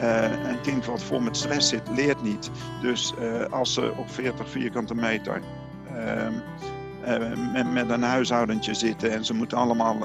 [0.00, 2.50] een kind wat vol met stress zit, leert niet.
[2.82, 3.14] Dus
[3.50, 5.42] als ze op 40 vierkante meter
[5.94, 6.32] ehm,
[7.52, 9.96] met, met, een huishoudentje zitten en ze moeten allemaal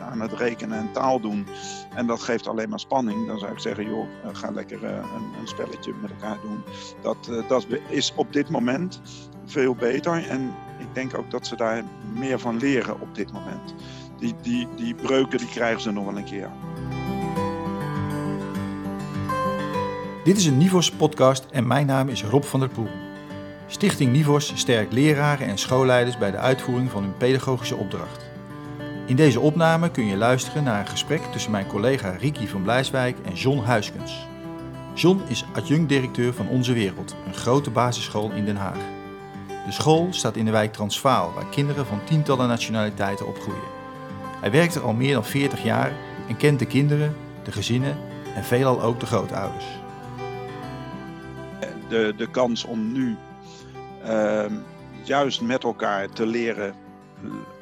[0.00, 1.46] aan het rekenen en taal doen.
[1.94, 3.26] En dat geeft alleen maar spanning.
[3.26, 5.04] Dan zou ik zeggen, joh, ga lekker een,
[5.40, 6.62] een, spelletje met elkaar doen.
[7.02, 9.00] Dat, dat is op dit moment
[9.44, 10.28] veel beter.
[10.28, 11.84] En ik denk ook dat ze daar
[12.14, 13.74] meer van leren op dit moment.
[14.18, 16.50] Die, die, die breuken die krijgen ze nog wel een keer.
[20.26, 22.88] Dit is een Nivos podcast en mijn naam is Rob van der Poel.
[23.66, 28.30] Stichting Nivos sterkt leraren en schoolleiders bij de uitvoering van hun pedagogische opdracht.
[29.04, 33.16] In deze opname kun je luisteren naar een gesprek tussen mijn collega Riki van Blijswijk
[33.24, 34.26] en John Huiskens.
[34.94, 38.78] John is adjunct-directeur van Onze Wereld, een grote basisschool in Den Haag.
[39.66, 43.74] De school staat in de wijk Transvaal, waar kinderen van tientallen nationaliteiten opgroeien.
[44.40, 45.92] Hij werkt er al meer dan 40 jaar
[46.28, 47.96] en kent de kinderen, de gezinnen
[48.34, 49.84] en veelal ook de grootouders.
[51.88, 53.16] De, de kans om nu
[54.04, 54.44] uh,
[55.02, 56.74] juist met elkaar te leren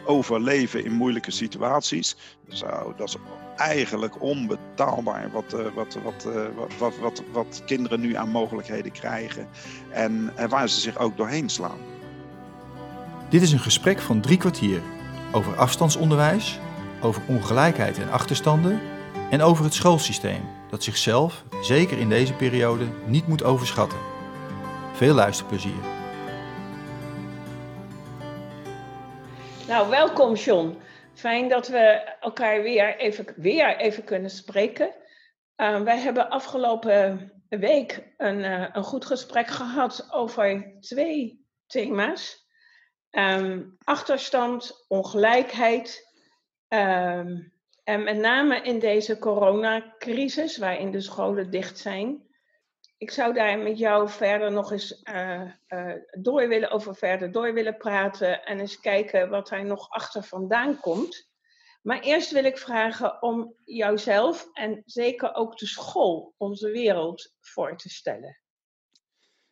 [0.04, 2.16] overleven in moeilijke situaties,
[2.48, 3.16] zou, dat is
[3.56, 8.92] eigenlijk onbetaalbaar wat, uh, wat, wat, uh, wat, wat, wat, wat, kinderen nu aan mogelijkheden
[8.92, 9.48] krijgen
[9.90, 11.78] en, en waar ze zich ook doorheen slaan.
[13.28, 14.80] Dit is een gesprek van drie kwartier
[15.32, 16.58] over afstandsonderwijs,
[17.00, 18.80] over ongelijkheid en achterstanden
[19.30, 24.13] en over het schoolsysteem dat zichzelf, zeker in deze periode, niet moet overschatten.
[24.94, 25.82] Veel luisterplezier.
[29.68, 30.78] Nou, welkom John.
[31.14, 34.94] Fijn dat we elkaar weer even, weer even kunnen spreken.
[35.56, 42.48] Uh, wij hebben afgelopen week een, uh, een goed gesprek gehad over twee thema's.
[43.10, 46.12] Um, achterstand, ongelijkheid.
[46.68, 47.52] Um,
[47.84, 52.23] en met name in deze coronacrisis, waarin de scholen dicht zijn.
[52.96, 57.52] Ik zou daar met jou verder nog eens uh, uh, door willen, over verder door
[57.52, 58.44] willen praten.
[58.44, 61.32] En eens kijken wat er nog achter vandaan komt.
[61.82, 67.76] Maar eerst wil ik vragen om jouzelf en zeker ook de school, onze wereld, voor
[67.76, 68.38] te stellen.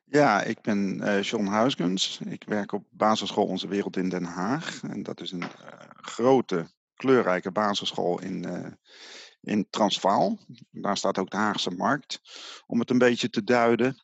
[0.04, 2.20] Ja, ik ben uh, John Huisgens.
[2.24, 4.82] Ik werk op basisschool Onze Wereld in Den Haag.
[4.82, 5.44] En dat is een
[5.96, 8.44] grote, kleurrijke basisschool in,
[9.42, 10.38] in Transvaal.
[10.70, 12.20] Daar staat ook de Haagse Markt,
[12.66, 14.00] om het een beetje te duiden.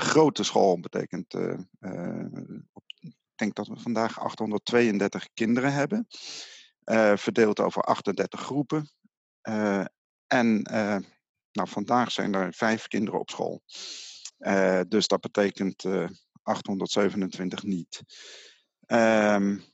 [0.00, 1.34] grote school betekent,
[3.00, 6.06] ik denk dat we vandaag 832 kinderen hebben.
[7.18, 8.90] verdeeld over 38 groepen.
[10.26, 10.62] en
[11.52, 13.62] nou, vandaag zijn er vijf kinderen op school.
[14.88, 16.10] Dus dat betekent uh, eh,
[16.42, 18.02] 827 niet.
[18.86, 19.64] Um,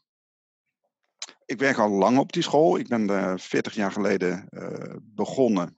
[1.44, 2.78] ik werk al lang op die school.
[2.78, 5.76] Ik ben uh, 40 jaar geleden uh, begonnen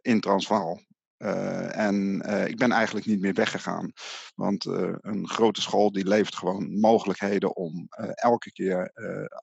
[0.00, 0.80] in Transvaal.
[1.70, 3.92] En ik ben eigenlijk niet meer weggegaan.
[4.34, 8.92] Want een grote school die levert gewoon mogelijkheden om elke keer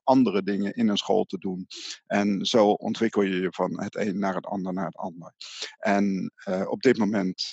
[0.04, 1.66] andere dingen in een school te doen.
[2.06, 5.32] En zo ontwikkel je je van het een naar het ander naar het ander.
[5.78, 6.32] En
[6.66, 7.52] op dit moment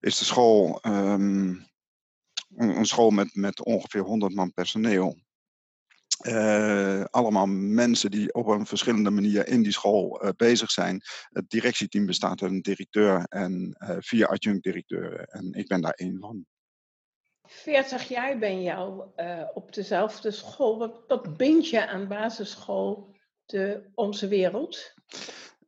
[0.00, 1.66] is de school um,
[2.56, 5.16] een school met, met ongeveer 100 man personeel.
[6.26, 11.00] Uh, allemaal mensen die op een verschillende manier in die school uh, bezig zijn.
[11.28, 15.26] Het directieteam bestaat uit een directeur en uh, vier adjunct-directeuren.
[15.26, 16.46] En ik ben daar één van.
[17.42, 19.14] 40 jaar ben je al
[19.54, 20.78] op dezelfde school.
[20.78, 23.14] Wat, wat bind je aan basisschool
[23.46, 24.94] de, Onze Wereld?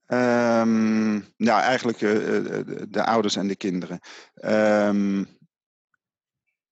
[0.07, 4.01] Um, nou, eigenlijk de, de, ouders en de kinderen.
[4.45, 5.39] Um,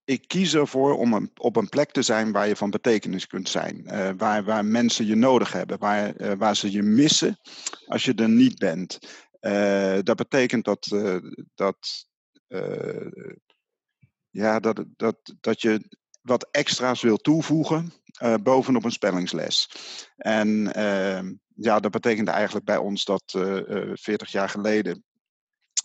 [0.09, 3.83] ik kies ervoor om op een plek te zijn waar je van betekenis kunt zijn.
[3.87, 7.39] Uh, waar, waar mensen je nodig hebben, waar, uh, waar ze je missen
[7.87, 8.99] als je er niet bent.
[9.41, 10.87] Uh, dat betekent dat,
[11.55, 12.07] dat,
[14.31, 17.93] ja, dat, dat, dat je wat extra's wil toevoegen
[18.43, 19.71] bovenop een spellingsles.
[20.17, 23.23] En ehm, ja, dat betekent eigenlijk bij ons dat
[23.95, 25.05] 40 jaar geleden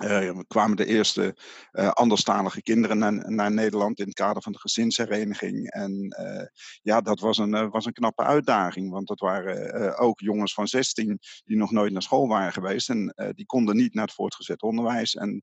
[0.02, 1.36] uh, kwamen de eerste
[1.72, 5.72] uh, anderstalige kinderen naar, naar, Nederland in het kader van de gezinshereniging.
[5.72, 6.46] En uh,
[6.82, 11.20] ja, dat was een, was een knappe uitdaging, want dat waren ook jongens van 16
[11.46, 15.16] die nog nooit naar school waren geweest en die konden niet naar het voortgezet onderwijs.
[15.16, 15.42] En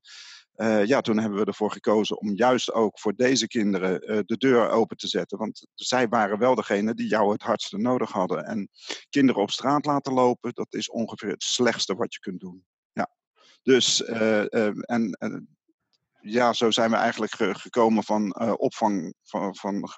[0.85, 4.97] ja, toen hebben we ervoor gekozen om juist ook voor deze kinderen de deur open
[4.97, 8.45] te zetten, want zij waren wel degene die jou het hardste nodig hadden.
[8.45, 8.69] En
[9.09, 12.65] kinderen op straat laten lopen, dat is ongeveer het slechtste wat je kunt doen.
[13.63, 14.41] Dus, uh,
[14.89, 15.57] en, en,
[16.21, 19.89] ja, zo zijn we eigenlijk gekomen van uh, opvang van, van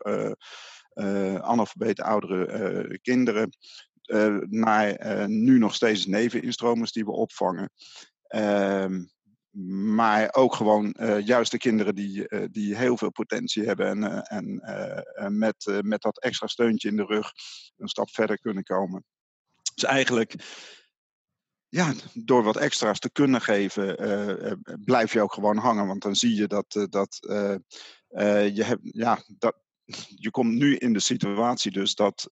[1.42, 3.58] analfabete oudere kinderen
[4.50, 4.98] naar
[5.30, 7.72] nu nog steeds neveninstromers die we opvangen.
[8.28, 9.04] Ehm,
[9.96, 14.60] maar ook gewoon juist de kinderen die, die heel veel potentie hebben en,
[15.14, 17.32] en met, met dat extra steuntje in de rug
[17.78, 19.04] een stap verder kunnen komen.
[19.74, 20.36] Dus eigenlijk
[21.74, 25.88] ja, door wat extra's te kunnen geven, uh, blijf je ook gewoon hangen.
[25.88, 27.18] Want dan zie je dat, uh, dat
[28.54, 29.56] je hebt, ja, dat,
[30.08, 32.28] je komt nu in de situatie dus dat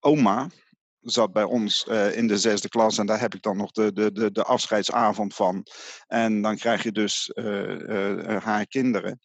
[0.00, 0.50] oma
[1.00, 4.12] zat bij ons in de zesde klas en daar heb ik dan nog de, de,
[4.12, 5.66] de, de afscheidsavond van.
[6.06, 7.30] En dan krijg je dus
[8.38, 9.20] haar kinderen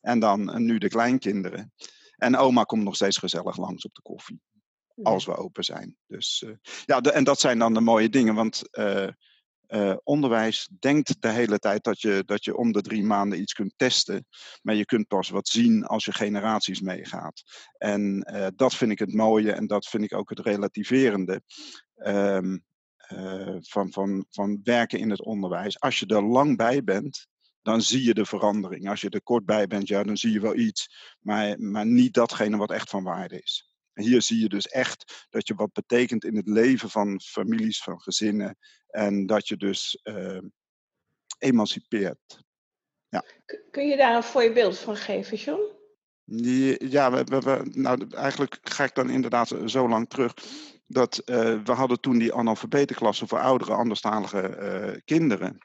[0.00, 1.72] en dan nu de kleinkinderen.
[2.16, 4.40] En oma komt nog steeds gezellig langs op de koffie
[5.02, 5.96] als we open zijn.
[6.06, 6.52] Dus uh,
[6.84, 9.08] ja, en dat zijn dan de mooie dingen, want uh,
[9.68, 13.52] uh, onderwijs denkt de hele tijd dat je, dat je om de drie maanden iets
[13.52, 14.26] kunt testen,
[14.62, 17.42] maar je kunt pas wat zien als je generaties meegaat.
[17.78, 18.20] En
[18.56, 21.42] dat vind ik het mooie en dat vind ik ook het relativerende.
[21.96, 22.66] Um,
[23.60, 25.80] van, van, van werken in het onderwijs.
[25.80, 27.26] Als je er lang bij bent,
[27.62, 28.88] dan zie je de verandering.
[28.88, 32.14] Als je er kort bij bent, ja, dan zie je wel iets, maar, maar niet
[32.14, 33.67] datgene wat echt van waarde is.
[33.98, 38.00] Hier zie je dus echt dat je wat betekent in het leven van families, van
[38.00, 38.58] gezinnen.
[38.86, 40.40] En dat je dus uh,
[41.38, 42.42] emancipeert.
[43.08, 43.24] Ja.
[43.70, 45.76] Kun je daar een voorbeeld van geven, John?
[46.90, 50.34] Ja, we, we, nou, eigenlijk ga ik dan inderdaad zo lang terug.
[50.86, 55.58] Dat uh, we hadden toen die analfabetenklasse voor oudere, anderstalige uh, kinderen.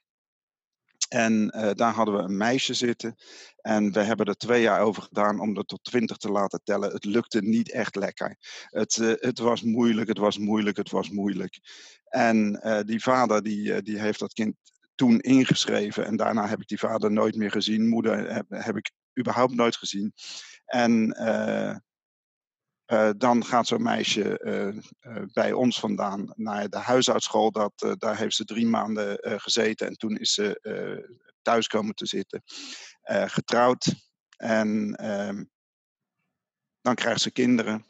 [1.09, 3.15] En uh, daar hadden we een meisje zitten.
[3.61, 6.91] En we hebben er twee jaar over gedaan om er tot twintig te laten tellen.
[6.91, 8.37] Het lukte niet echt lekker.
[8.69, 11.59] Het, uh, het was moeilijk, het was moeilijk, het was moeilijk.
[12.03, 14.55] En uh, die vader die, die heeft dat kind
[14.95, 16.05] toen ingeschreven.
[16.05, 17.87] En daarna heb ik die vader nooit meer gezien.
[17.87, 20.13] Moeder heb, heb ik überhaupt nooit gezien.
[20.65, 21.15] En
[22.87, 27.51] uh, dan gaat zo'n meisje uh, uh, bij ons vandaan naar de huisartsschool.
[27.51, 30.61] Dat, daar heeft ze drie maanden gezeten en toen is ze
[31.41, 32.43] thuis komen te zitten.
[33.25, 33.93] getrouwd
[34.37, 35.43] en ehm,
[36.81, 37.85] dan krijgt ze kinderen.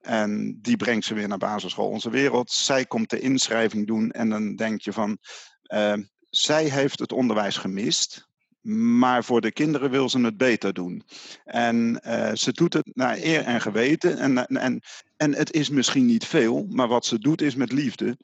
[0.00, 2.50] En die brengt ze weer naar basisschool Onze Wereld.
[2.50, 5.18] Zij komt de inschrijving doen en dan denk je van...
[5.62, 8.28] Ehm, zij heeft het onderwijs gemist.
[8.68, 11.02] Maar voor de kinderen wil ze het beter doen.
[11.44, 14.18] En uh, ze doet het naar eer en geweten.
[14.18, 14.82] En, en,
[15.16, 18.18] en het is misschien niet veel, maar wat ze doet is met liefde.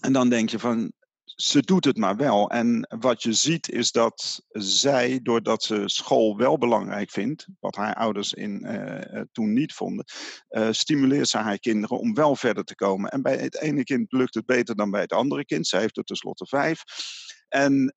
[0.00, 0.92] En dan denk je van,
[1.24, 2.50] ze doet het maar wel.
[2.50, 7.94] En wat je ziet is dat zij, doordat ze school wel belangrijk vindt, wat haar
[7.94, 10.04] ouders in, uh, toen niet vonden,
[10.70, 13.10] stimuleert ze haar kinderen om wel verder te komen.
[13.10, 15.66] En bij het ene kind lukt het beter dan bij het andere kind.
[15.66, 16.82] Zij heeft er tenslotte vijf.
[17.48, 17.94] En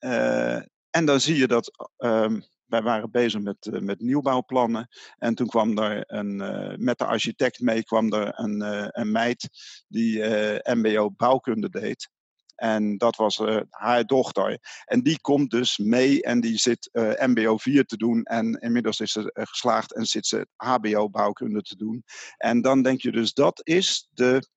[0.98, 1.92] en dan zie je dat.
[1.98, 4.88] Um, wij waren bezig met, uh, met nieuwbouwplannen.
[5.18, 9.12] En toen kwam er een, uh, met de architect mee kwam er een, uh, een
[9.12, 9.50] meid
[9.88, 10.24] die
[10.64, 12.10] MBO bouwkunde deed.
[12.56, 14.60] En dat was haar dochter.
[14.86, 16.90] En die komt dus mee en die zit
[17.26, 18.24] MBO 4 te doen.
[18.24, 22.04] En inmiddels is ze geslaagd en zit ze HBO bouwkunde te doen.
[22.38, 24.48] En dan denk je dus dat is de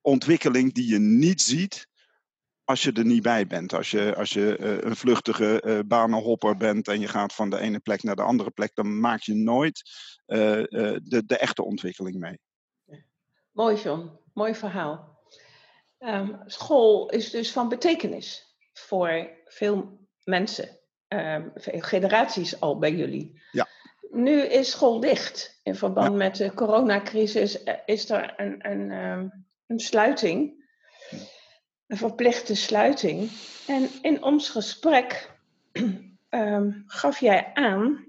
[0.00, 1.86] ontwikkeling die je niet ziet
[2.64, 3.74] als je er niet bij bent.
[3.74, 7.58] Als je, als je uh, een vluchtige uh, banenhopper bent en je gaat van de
[7.58, 9.82] ene plek naar de andere plek, dan maak je nooit
[10.26, 10.38] uh,
[11.02, 12.38] de, de echte ontwikkeling mee.
[13.52, 14.10] Mooi, John.
[14.32, 15.22] Mooi verhaal.
[15.98, 23.42] Um, school is dus van betekenis voor veel mensen, um, veel generaties al bij jullie.
[23.52, 23.68] Ja.
[24.10, 25.60] Nu is school dicht.
[25.62, 26.16] In verband ja.
[26.16, 30.63] met de coronacrisis is er een, een, um, een sluiting
[31.94, 33.30] een verplichte sluiting.
[33.66, 35.38] En in ons gesprek
[36.30, 38.06] um, gaf jij aan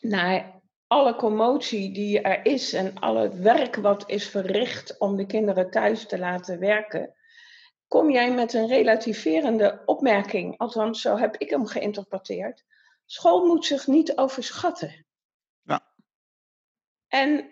[0.00, 5.26] naar alle commotie die er is en al het werk wat is verricht om de
[5.26, 7.14] kinderen thuis te laten werken,
[7.88, 10.58] kom jij met een relativerende opmerking.
[10.58, 12.64] Althans, zo heb ik hem geïnterpreteerd.
[13.06, 15.06] School moet zich niet overschatten.
[15.62, 15.86] Ja.
[17.08, 17.50] En,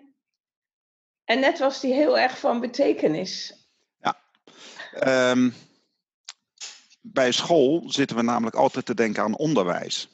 [1.24, 3.58] en net was die heel erg van betekenis.
[5.06, 5.54] Um,
[7.00, 10.08] bij school zitten we namelijk altijd te denken aan onderwijs.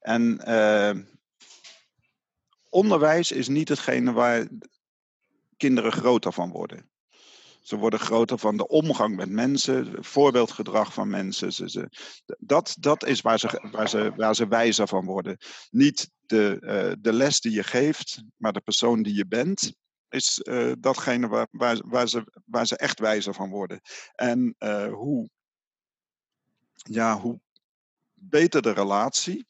[0.00, 1.04] En uh,
[2.68, 4.48] onderwijs is niet hetgene waar
[5.56, 6.90] kinderen groter van worden.
[7.62, 11.52] Ze worden groter van de omgang met mensen, voorbeeldgedrag van mensen.
[11.52, 11.88] Ze, ze,
[12.38, 15.36] dat, dat is waar ze, waar, ze, waar ze wijzer van worden.
[15.70, 19.72] Niet de, uh, de les die je geeft, maar de persoon die je bent
[20.10, 23.80] is uh, datgene waar, waar, waar, ze, waar ze echt wijzer van worden.
[24.14, 25.30] En uh, hoe,
[26.72, 27.40] ja, hoe
[28.14, 29.48] beter de relatie,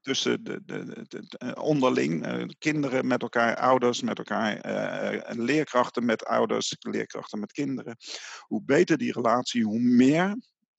[0.00, 2.26] tussen de, de, de, onderling,
[2.58, 4.60] kinderen met elkaar, ouders met elkaar,
[5.36, 7.96] leerkrachten met ouders, leerkrachten met kinderen.
[8.40, 10.36] Hoe beter die relatie, hoe meer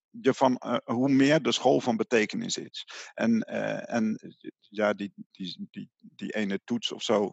[0.10, 2.88] je van, hoe meer de school van betekenis is.
[3.14, 3.42] En,
[3.88, 7.32] en ja, die, die, die, die ene toets of zo,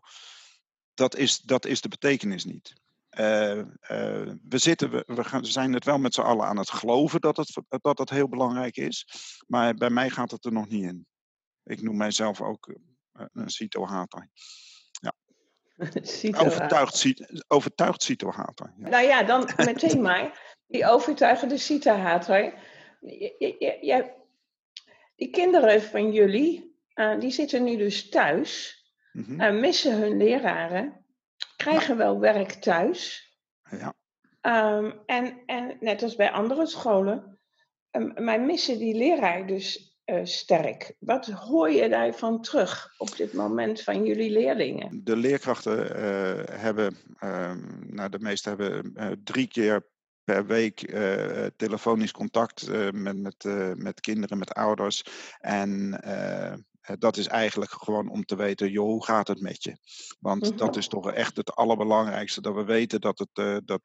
[1.01, 2.73] dat is, dat is de betekenis niet.
[3.11, 3.63] Uh,
[4.49, 7.37] we, zitten, we, we, gaan, zijn het wel met z'n allen aan het geloven dat
[7.37, 9.07] het, dat heel belangrijk is,
[9.47, 11.07] maar bij mij gaat het er nog niet in.
[11.65, 12.75] Ik noem mijzelf ook
[13.13, 14.29] een cito-hater.
[14.91, 15.15] Ja.
[16.47, 17.15] overtuigd,
[17.49, 18.75] overtuigd cito-hater.
[18.77, 18.89] Ja.
[18.89, 20.57] Nou ja, dan meteen maar.
[20.67, 22.55] Die overtuigende cito-hater
[23.81, 24.11] ja,
[25.17, 28.80] die kinderen van jullie, uh, die zitten nu dus thuis,
[29.13, 31.05] mm uh, missen hun leraren,
[31.57, 33.29] krijgen wel werk thuis.
[33.71, 33.95] Ja.
[34.77, 37.39] Um, en, en net als bij andere scholen,
[37.91, 40.95] um, maar missen die leraar dus uh, sterk.
[40.99, 45.05] Wat hoor je daarvan terug op dit moment van jullie leerlingen?
[45.05, 45.79] De leerkrachten
[46.61, 49.89] hebben, ehm, nou de meeste hebben drie keer
[50.25, 55.05] per week uh, telefonisch contact uh, met, met, uh, met kinderen, met ouders.
[55.41, 56.01] En
[56.99, 59.77] dat is eigenlijk gewoon om te weten, joh, hoe gaat het met je?
[60.21, 60.57] Want mhm.
[60.57, 63.83] dat is toch echt het allerbelangrijkste, dat we weten dat het, dat,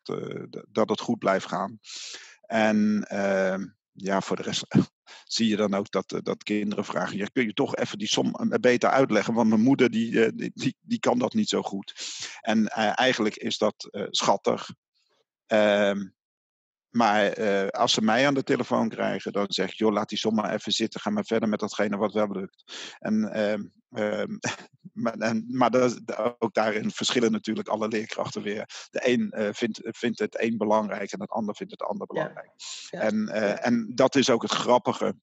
[0.72, 1.80] dat het goed blijft gaan.
[2.42, 4.66] En ehm, ja, voor de rest
[5.36, 8.36] zie je dan ook dat, dat kinderen vragen, ja, kun je toch even die som
[8.62, 11.94] beter uitleggen, want mijn moeder die, die, die kan dat niet zo goed.
[12.42, 14.70] En eigenlijk is dat schattig.
[15.48, 16.16] Um,
[16.96, 20.18] maar uh, als ze mij aan de telefoon krijgen, dan zeg ik, joh, laat die
[20.18, 21.00] som maar even zitten.
[21.00, 22.64] Ga maar verder met datgene wat wel lukt.
[23.00, 23.32] En,
[23.94, 24.24] uh,
[25.04, 26.02] maar, en, maar dat,
[26.40, 28.88] ook daarin verschillen natuurlijk alle leerkrachten weer.
[28.90, 32.52] De een uh, vindt, vindt het een belangrijk en het ander vindt het ander belangrijk.
[32.90, 33.02] Ja.
[33.02, 33.06] Ja.
[33.06, 33.30] En,
[33.62, 35.16] en dat is ook het grappige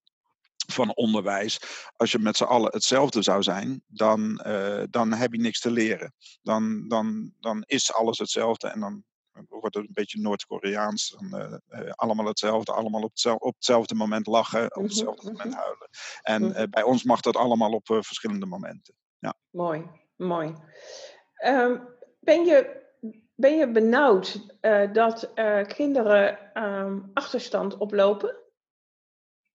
[0.67, 1.61] van onderwijs.
[1.97, 4.37] Als je met z'n allen hetzelfde zou zijn, dan,
[4.91, 6.15] dan heb je niks te leren.
[6.43, 9.05] Dan, dan, dan is alles hetzelfde en dan
[9.49, 11.17] wordt het een beetje Noord-Koreaans.
[11.21, 15.51] Uh, uh, allemaal hetzelfde, allemaal op, hetzelfde, op hetzelfde moment lachen, op mhm, hetzelfde moment
[15.51, 15.59] mhm.
[15.59, 15.89] huilen.
[16.23, 18.95] En uh, bij ons mag dat allemaal op verschillende momenten.
[19.19, 19.35] Ja.
[19.51, 19.87] Mooi,
[20.17, 20.55] mooi.
[21.45, 21.89] Um,
[22.21, 22.83] ben, je,
[23.35, 24.47] ben je benauwd
[24.93, 25.33] dat
[25.67, 28.37] kinderen um, achterstand oplopen?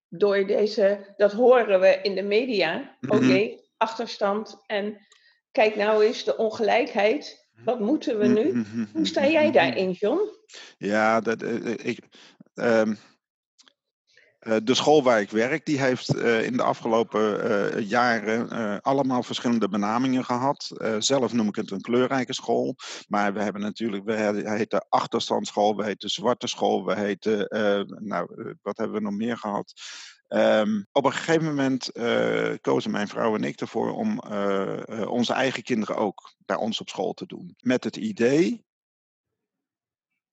[0.10, 2.98] Door deze, dat horen we in de media.
[3.02, 3.58] Oké, okay, mhm.
[3.78, 4.64] achterstand.
[4.66, 5.08] En
[5.52, 8.66] kijk nou eens, de ongelijkheid wat moeten we nu?
[8.94, 10.20] Hoe sta jij daarin, John?
[10.78, 12.00] Ja, dat, uh, ik,
[12.56, 12.82] uh,
[14.64, 20.72] de school waar ik werk, die heeft in de afgelopen jaren allemaal verschillende benamingen gehad.
[21.00, 22.76] zelf noem ik het een kleurrijke school.
[23.08, 27.48] Maar we hebben natuurlijk, we heten achterstandsschool, we heten zwarte school, we heten,
[28.00, 29.74] nou, wat hebben we nog meer gehad?
[30.30, 35.12] Um, op een gegeven moment uh, kozen mijn vrouw en ik ervoor om uh, uh,
[35.12, 37.56] onze eigen kinderen ook bij ons op school te doen.
[37.58, 38.66] Met het idee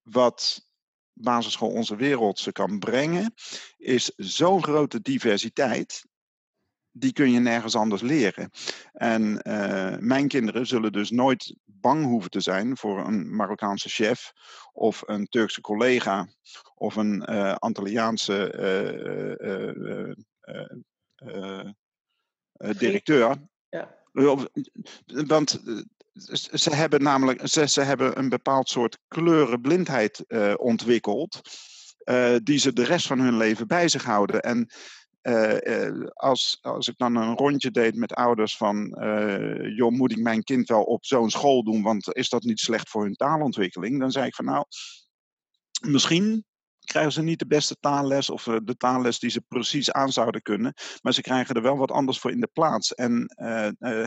[0.02, 0.66] wat
[1.12, 3.34] basisschool Onze Wereld ze kan brengen,
[3.76, 6.04] is zo'n grote diversiteit
[6.96, 8.50] die kun je nergens anders leren.
[8.92, 14.32] En uh, mijn kinderen zullen dus nooit bang hoeven te zijn voor een Marokkaanse chef
[14.72, 16.28] of een Turkse collega
[16.74, 18.54] of een uh, Antilliaanse
[21.20, 21.70] uh,
[22.78, 23.36] directeur.
[23.68, 24.02] Ja.
[25.06, 25.62] Want
[26.52, 30.24] ze hebben namelijk ze, ze hebben een bepaald soort kleurenblindheid
[30.56, 31.40] ontwikkeld.
[32.42, 34.42] die ze de rest van hun leven bij zich houden.
[34.42, 34.68] En
[35.28, 40.18] uh, als, als ik dan een rondje deed met ouders van, uh, joh, moet ik
[40.18, 44.00] mijn kind wel op zo'n school doen, want is dat niet slecht voor hun taalontwikkeling?
[44.00, 44.64] Dan zei ik van, nou,
[45.86, 46.44] misschien
[46.84, 50.74] krijgen ze niet de beste taalles of de taalles die ze precies aan zouden kunnen,
[51.02, 52.94] maar ze krijgen er wel wat anders voor in de plaats.
[52.94, 53.34] En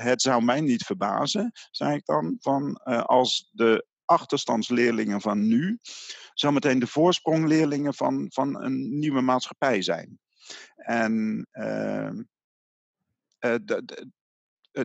[0.01, 5.79] het zou mij niet verbazen, zei ik dan, van als de achterstandsleerlingen van nu
[6.33, 10.19] zometeen de voorsprongleerlingen van, van een nieuwe maatschappij zijn.
[10.75, 12.11] En uh,
[13.39, 14.07] de, de,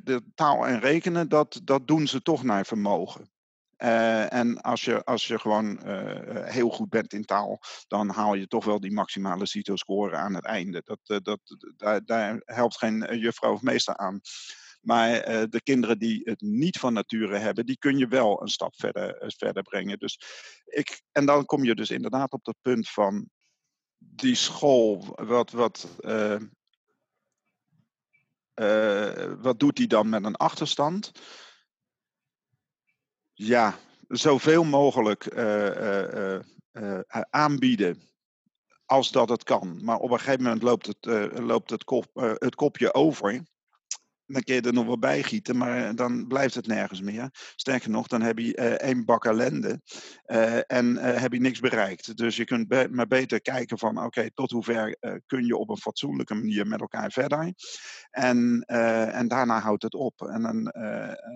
[0.02, 3.31] de, taal en rekenen, dat, dat doen ze toch naar vermogen.
[3.78, 5.81] Uh, en als je, als je gewoon
[6.45, 10.45] heel goed bent in taal, dan haal je toch wel die maximale CITO-score aan het
[10.45, 10.83] einde.
[10.85, 11.40] Dat, dat,
[11.76, 14.21] daar, daar helpt geen juffrouw of meester aan.
[14.83, 15.11] Maar
[15.50, 19.33] de kinderen die het niet van nature hebben, die kun je wel een stap verder,
[19.37, 19.99] verder brengen.
[19.99, 20.21] Dus
[20.64, 23.31] ik, en dan kom je dus inderdaad op dat punt van
[24.11, 26.41] die school, wat, wat, uh,
[28.55, 31.13] uh, wat doet die dan met een achterstand?
[33.33, 33.79] Ja,
[34.09, 36.39] zoveel mogelijk uh,
[37.31, 38.03] aanbieden
[38.87, 39.85] als dat het kan.
[39.85, 41.07] Maar op een gegeven moment loopt het,
[41.41, 42.07] loopt het, kop,
[42.39, 43.43] het kopje over.
[44.33, 47.31] Dan kun je er nog wel bij gieten, maar dan blijft het nergens meer.
[47.57, 49.81] Sterker nog, dan heb je uh, één bak ellende
[50.27, 52.17] uh, en heb je niks bereikt.
[52.17, 54.97] Dus je kunt maar beter kijken van, oké, okay, tot hoever
[55.27, 57.55] kun je op een fatsoenlijke manier met elkaar verder.
[58.11, 58.61] En,
[59.12, 60.21] en daarna houdt het op.
[60.21, 60.71] En een,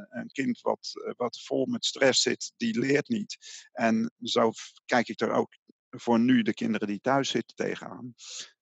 [0.08, 3.36] een kind wat, wat vol met stress zit, die leert niet.
[3.72, 4.50] En zo
[4.84, 5.54] kijk ik er ook
[5.90, 8.14] voor nu de kinderen die thuis zitten tegenaan.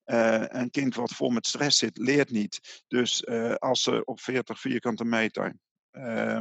[0.06, 2.82] Uh, een kind wat vol met stress zit, leert niet.
[2.88, 5.56] Dus uh, als ze op 40 vierkante meter
[5.92, 6.38] uh,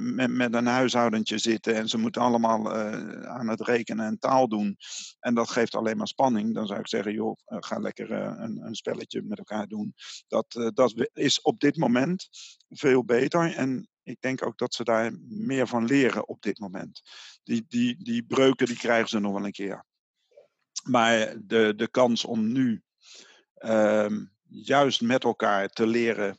[0.00, 2.72] met, met, een huishoudentje zitten en ze moeten allemaal
[3.26, 4.76] aan het rekenen en taal doen,
[5.20, 8.74] en dat geeft alleen maar spanning, dan zou ik zeggen, joh, ga lekker een, een,
[8.74, 9.94] spelletje met elkaar doen.
[10.26, 12.28] Dat, dat is op dit moment
[12.68, 13.54] veel beter.
[13.54, 17.02] En ik denk ook dat ze daar meer van leren op dit moment.
[17.42, 19.86] Die, die, die breuken die krijgen ze nog wel een keer.
[20.84, 22.82] Maar de, de kans om nu
[23.58, 26.38] um, juist met elkaar te leren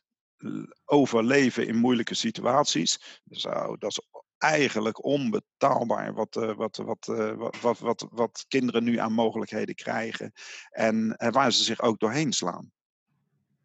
[0.85, 4.01] overleven in moeilijke situaties, zou, dat is
[4.37, 10.33] eigenlijk onbetaalbaar wat, uh, wat, wat, uh, wat, wat, wat, kinderen nu aan mogelijkheden krijgen
[10.69, 12.71] en waar ze zich ook doorheen slaan.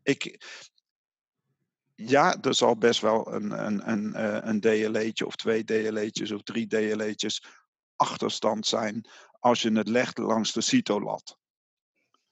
[0.02, 0.44] Ik,
[1.94, 6.66] ja, er zal best wel een, een, een, een DLE'tje of twee DLE'tjes of drie
[6.66, 7.44] DLE'tjes
[7.96, 9.08] achterstand zijn
[9.44, 11.38] als je het legt langs de CITO-lat.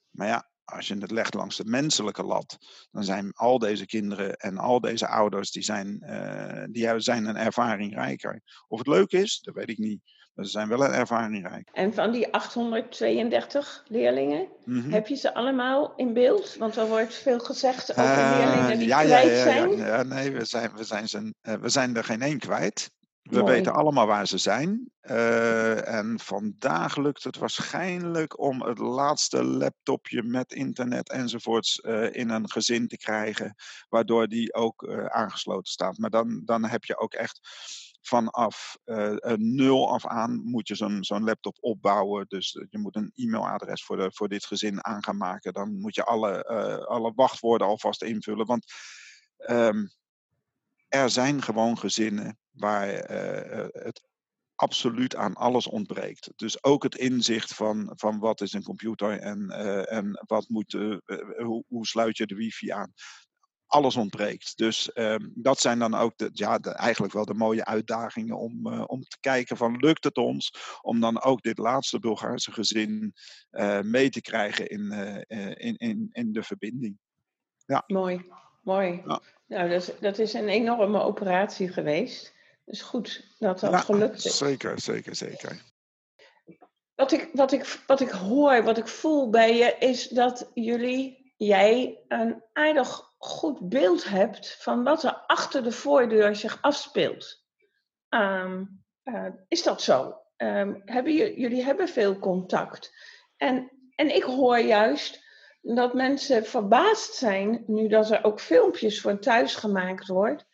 [0.09, 2.57] Maar ja, als je het legt langs de menselijke lat,
[2.91, 7.35] dan zijn al deze kinderen en al deze ouders, die zijn, uh, die zijn een
[7.35, 8.41] ervaring rijker.
[8.67, 10.01] Of het leuk is, dat weet ik niet.
[10.33, 11.69] Maar ze zijn wel een ervaring rijk.
[11.73, 14.91] En van die 832 leerlingen, mm -hmm.
[14.91, 16.55] heb je ze allemaal in beeld?
[16.55, 19.77] Want er wordt veel gezegd over uh, leerlingen die ja, kwijt ja, ja, zijn.
[19.77, 22.91] Ja, ja, nee, we zijn, we, zijn zijn, uh, we zijn er geen één kwijt.
[23.23, 23.51] We Mooi.
[23.53, 24.91] weten allemaal waar ze zijn.
[25.01, 32.29] Uh, en vandaag lukt het waarschijnlijk om het laatste laptopje met internet enzovoorts uh, in
[32.29, 33.55] een gezin te krijgen,
[33.89, 35.97] waardoor die ook uh, aangesloten staat.
[35.97, 37.39] Maar dan, dan heb je ook echt
[38.01, 38.77] vanaf
[39.35, 42.25] nul af aan moet je zo'n zo'n laptop opbouwen.
[42.27, 45.53] Dus je moet een e-mailadres voor, de, voor dit gezin aan gaan maken.
[45.53, 46.45] Dan moet je alle,
[46.87, 48.45] alle wachtwoorden alvast invullen.
[48.45, 48.65] Want
[49.49, 49.91] um,
[50.87, 54.01] er zijn gewoon gezinnen waar uh, het
[54.55, 56.31] absoluut aan alles ontbreekt.
[56.35, 60.73] Dus ook het inzicht van, van wat is een computer en, uh, en wat moet,
[60.73, 60.97] uh,
[61.37, 62.93] hoe, hoe, sluit je de wifi aan.
[63.65, 64.57] Alles ontbreekt.
[64.57, 68.67] Dus ehm, dat zijn dan ook de, ja, de, eigenlijk wel de mooie uitdagingen om,
[68.67, 73.13] om te kijken van lukt het ons om dan ook dit laatste Bulgaarse gezin
[73.81, 74.91] mee te krijgen in,
[75.57, 76.97] in, in, in de verbinding.
[77.65, 77.83] Ja.
[77.87, 78.25] Mooi,
[78.61, 79.01] mooi.
[79.05, 79.21] Ja.
[79.47, 82.32] Nou, dat, dat is een enorme operatie geweest.
[82.65, 84.37] Dus goed dat dat ja, gelukt is.
[84.37, 85.61] Zeker, zeker, zeker.
[86.95, 91.33] Wat ik, wat, ik, wat ik hoor, wat ik voel bij je, is dat jullie,
[91.37, 97.43] jij, een aardig goed beeld hebt van wat er achter de voordeur zich afspeelt.
[98.09, 100.21] Um, uh, is dat zo?
[100.37, 102.93] Um, hebben jullie hebben veel contact.
[103.37, 105.23] En, en ik hoor juist
[105.61, 110.45] dat mensen verbaasd zijn, nu dat er ook filmpjes voor thuis gemaakt wordt,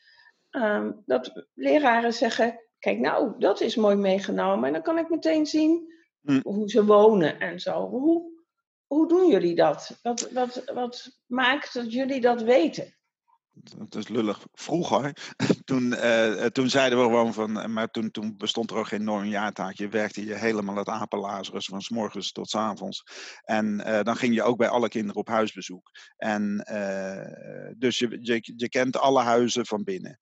[0.52, 4.68] um, dat leraren zeggen, kijk nou, dat is mooi meegenomen.
[4.68, 6.40] En dan kan ik meteen zien hm.
[6.44, 7.88] hoe ze wonen en zo.
[7.88, 8.44] Hoe,
[8.86, 10.00] hoe doen jullie dat?
[10.02, 12.99] Wat, wat, wat maakt dat jullie dat weten?
[13.54, 14.46] Dat is lullig.
[14.52, 15.34] Vroeger,
[15.66, 19.26] toen, uh, toen zeiden we gewoon van, maar toen, toen bestond er ook geen norm
[19.26, 23.04] Je werkte je helemaal het apenlazerus van s morgens tot s avonds.
[23.42, 25.92] En dan ging je ook bij alle kinderen op huisbezoek.
[26.18, 26.58] En
[27.78, 30.20] dus je, je, je kent alle huizen van binnen.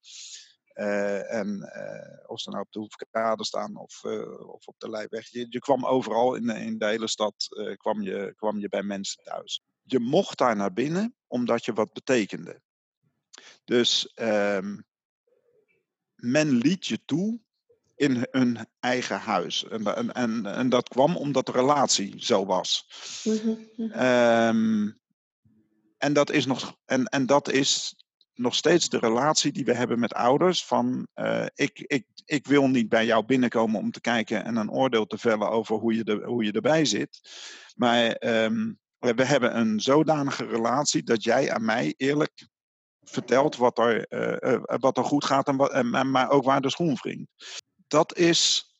[1.27, 1.71] en
[2.25, 4.03] of ze nou op de Hoefkade staan of,
[4.45, 5.31] of op de Leijweg.
[5.31, 7.35] Je, je kwam overal in, in de hele stad
[7.77, 9.61] kwam je, kwam je bij mensen thuis.
[9.83, 12.61] Je mocht daar naar binnen omdat je wat betekende.
[13.65, 14.85] Dus um,
[16.15, 17.39] men liet je toe
[17.95, 19.67] in hun eigen huis.
[19.67, 22.87] En, en, en, en, dat kwam omdat de relatie zo was.
[23.23, 23.67] Mm-hmm.
[23.77, 24.99] Um,
[25.97, 27.95] en, dat is nog, en, en dat is
[28.33, 30.65] nog steeds de relatie die we hebben met ouders.
[30.65, 34.71] Van uh, ik, ik, ik wil niet bij jou binnenkomen om te kijken en een
[34.71, 37.19] oordeel te vellen over hoe je, de, hoe je erbij zit.
[37.75, 42.47] Maar um, we hebben een zodanige relatie dat jij aan mij eerlijk
[43.09, 44.05] vertelt wat er,
[44.43, 47.29] uh, wat er goed gaat en, en, maar ook waar de schoen wringt.
[47.87, 48.71] Dat is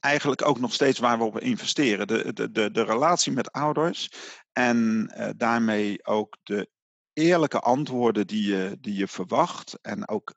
[0.00, 2.06] eigenlijk ook nog steeds waar we op investeren.
[2.06, 4.10] De, de, de, de relatie met ouders
[4.52, 6.70] en uh, daarmee ook de
[7.12, 10.34] eerlijke antwoorden die je, die je verwacht en ook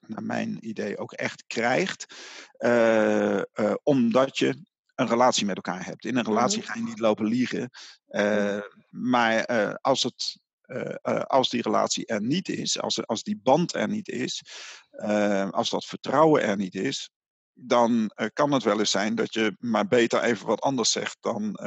[0.00, 2.14] naar mijn idee ook echt krijgt,
[2.58, 6.04] uh, uh, omdat je een relatie met elkaar hebt.
[6.04, 6.66] In een relatie mhm.
[6.66, 7.70] ga je niet lopen liegen,
[8.90, 9.46] maar
[9.80, 10.38] als het
[11.26, 14.42] als die relatie er niet is, als, als die band er niet is,
[15.50, 17.10] als dat vertrouwen er niet is,
[17.52, 21.58] dan kan het wel eens zijn dat je maar beter even wat anders zegt dan.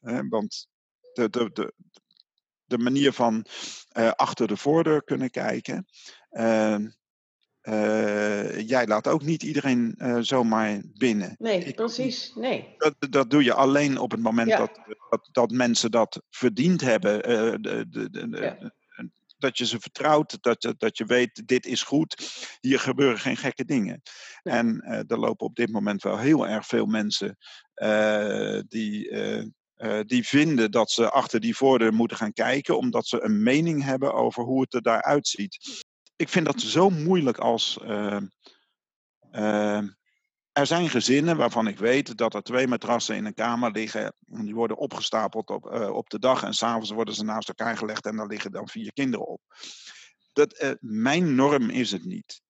[0.00, 0.66] Hè, want
[1.12, 1.72] de, de, de,
[2.64, 3.46] de manier van
[4.16, 5.86] achter de voordeur kunnen kijken.
[6.28, 6.88] Ehm,
[7.62, 11.34] uh, jij laat ook niet iedereen uh, zomaar binnen.
[11.38, 12.32] Nee, precies.
[12.34, 12.74] Nee.
[12.76, 14.58] Dat, dat doe je alleen op het moment ja.
[14.58, 17.30] dat, dat, dat, mensen dat verdiend hebben.
[17.30, 18.72] Uh, de, de, de, ja.
[19.38, 22.28] Dat je ze vertrouwt, dat je, dat je weet, dit is goed,
[22.60, 24.02] hier gebeuren geen gekke dingen.
[24.42, 24.52] Ja.
[24.52, 27.36] En er lopen op dit moment wel heel erg veel mensen
[28.68, 29.12] die,
[30.06, 34.14] die vinden dat ze achter die voordeur moeten gaan kijken, omdat ze een mening hebben
[34.14, 35.86] over hoe het er daaruit ziet
[36.18, 37.78] ik vind dat zo moeilijk als.
[37.82, 38.20] Uh,
[39.32, 39.82] uh,
[40.52, 44.14] er zijn gezinnen waarvan ik weet dat er twee matrassen in een kamer liggen.
[44.26, 46.42] En die worden opgestapeld op, uh, op de dag.
[46.42, 49.40] En s'avonds worden ze naast elkaar gelegd en daar liggen dan vier kinderen op.
[50.32, 52.42] Dat, mijn norm is het niet.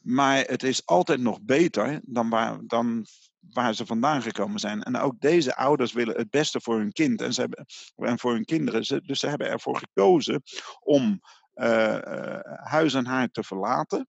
[0.00, 3.06] Maar het is altijd nog beter dan waar, dan
[3.40, 4.82] waar ze vandaan gekomen zijn.
[4.82, 8.32] En ook deze ouders willen het beste voor hun kind en, ze hebben, en voor
[8.32, 9.02] hun kinderen.
[9.06, 10.42] Dus ze hebben ervoor gekozen
[10.80, 11.20] om
[12.62, 14.08] huis en haard te verlaten.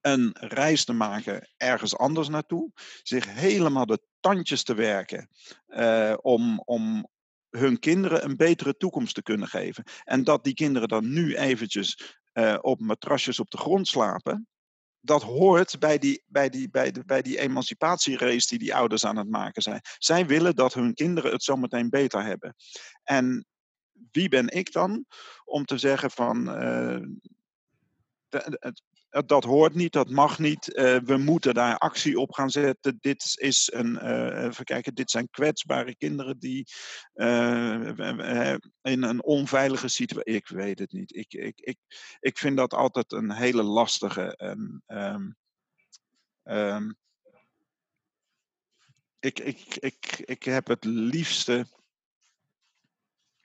[0.00, 2.70] Een reis te maken ergens anders naartoe.
[3.02, 5.28] Zich helemaal de tandjes te werken
[5.68, 7.08] uh, om, om
[7.50, 9.84] hun kinderen een betere toekomst te kunnen geven.
[10.04, 12.18] En dat die kinderen dan nu eventjes
[12.60, 14.48] op matrasjes op de grond slapen.
[15.00, 19.16] Dat hoort bij die, bij, die, bij, de, bij die emancipatierace die die ouders aan
[19.16, 19.80] het maken zijn.
[19.98, 22.54] Zij willen dat hun kinderen het zometeen beter hebben.
[23.02, 23.46] En
[24.12, 25.04] wie ben ik dan
[25.44, 27.06] om te zeggen van uh,
[29.26, 32.98] dat hoort niet, dat mag niet, uh, we moeten daar actie op gaan zetten.
[33.00, 36.66] Dit is een, uh, even dit zijn kwetsbare kinderen die
[38.82, 40.32] in een onveilige situatie.
[40.32, 41.16] Ik weet het niet.
[41.16, 41.78] Ik, ik, ik,
[42.20, 44.34] ik vind dat altijd een hele lastige.
[44.38, 44.82] Um,
[46.44, 46.96] um,
[49.20, 51.66] ik, ik, ik, ik heb het liefste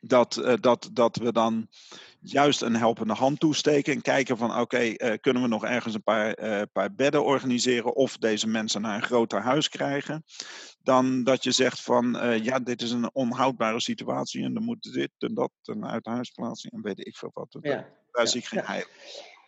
[0.07, 1.67] dat, uh, dat, dat we dan
[2.19, 5.93] juist een helpende hand toesteken en kijken van oké, okay, uh, kunnen we nog ergens
[5.93, 10.23] een paar, uh, paar bedden organiseren of deze mensen naar een groter huis krijgen,
[10.81, 15.11] dan dat je zegt van ja, dit is een onhoudbare situatie en dan moet dit
[15.17, 17.57] en dat en uit huisplaatsing en weet ik veel wat.
[17.61, 17.71] Ja.
[18.11, 18.25] Daar ja.
[18.25, 18.85] zie ik geen heil.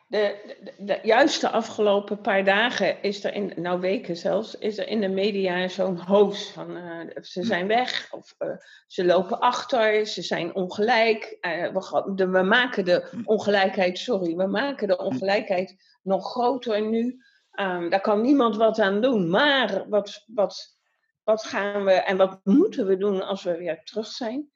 [0.09, 4.77] De, de, de, juist de afgelopen paar dagen is er in, nou weken zelfs, is
[4.77, 8.49] er in de media zo'n hoos van uh, ze zijn weg of uh,
[8.87, 11.37] ze lopen achter, ze zijn ongelijk.
[11.41, 17.21] Uh, we, de, we, maken de ongelijkheid, sorry, we maken de ongelijkheid nog groter nu.
[17.59, 19.29] Um, daar kan niemand wat aan doen.
[19.29, 20.77] Maar wat, wat,
[21.23, 24.51] wat gaan we en wat moeten we doen als we weer terug zijn?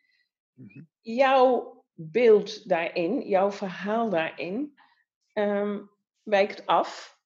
[1.02, 4.80] Jouw beeld daarin, jouw verhaal daarin
[5.34, 5.92] um,
[6.24, 7.20] wijkt af.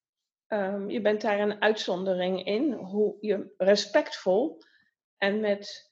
[0.47, 4.61] Um, je bent daar een uitzondering in, hoe je respectvol
[5.17, 5.91] en met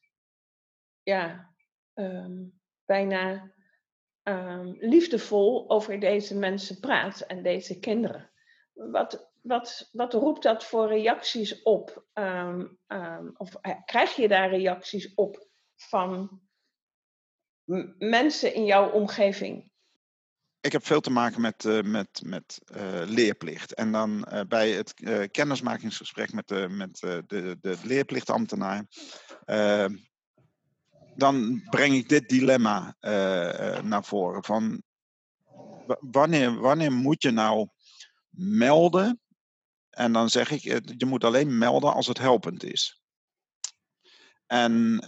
[1.04, 1.54] ja,
[1.93, 3.52] um, bijna
[4.80, 8.32] liefdevol over deze mensen praat en deze kinderen.
[8.73, 12.06] Wat, wat, wat roept dat voor reacties op?
[13.38, 16.41] of eh, krijg je daar reacties op van
[17.97, 19.71] mensen in jouw omgeving?
[20.63, 23.73] Ik heb veel te maken met, uh, met, met uh, leerplicht.
[23.73, 24.93] En dan uh, bij het
[25.32, 28.86] kennismakingsgesprek met de, met, de, de leerplichtambtenaar,
[31.15, 32.95] dan breng ik dit dilemma
[33.82, 34.43] naar voren.
[34.43, 34.84] Van
[35.99, 37.67] wanneer, wanneer moet je nou
[38.30, 39.21] melden?
[39.89, 40.62] En dan zeg ik,
[40.97, 43.02] je moet alleen melden als het helpend is.
[44.45, 44.99] En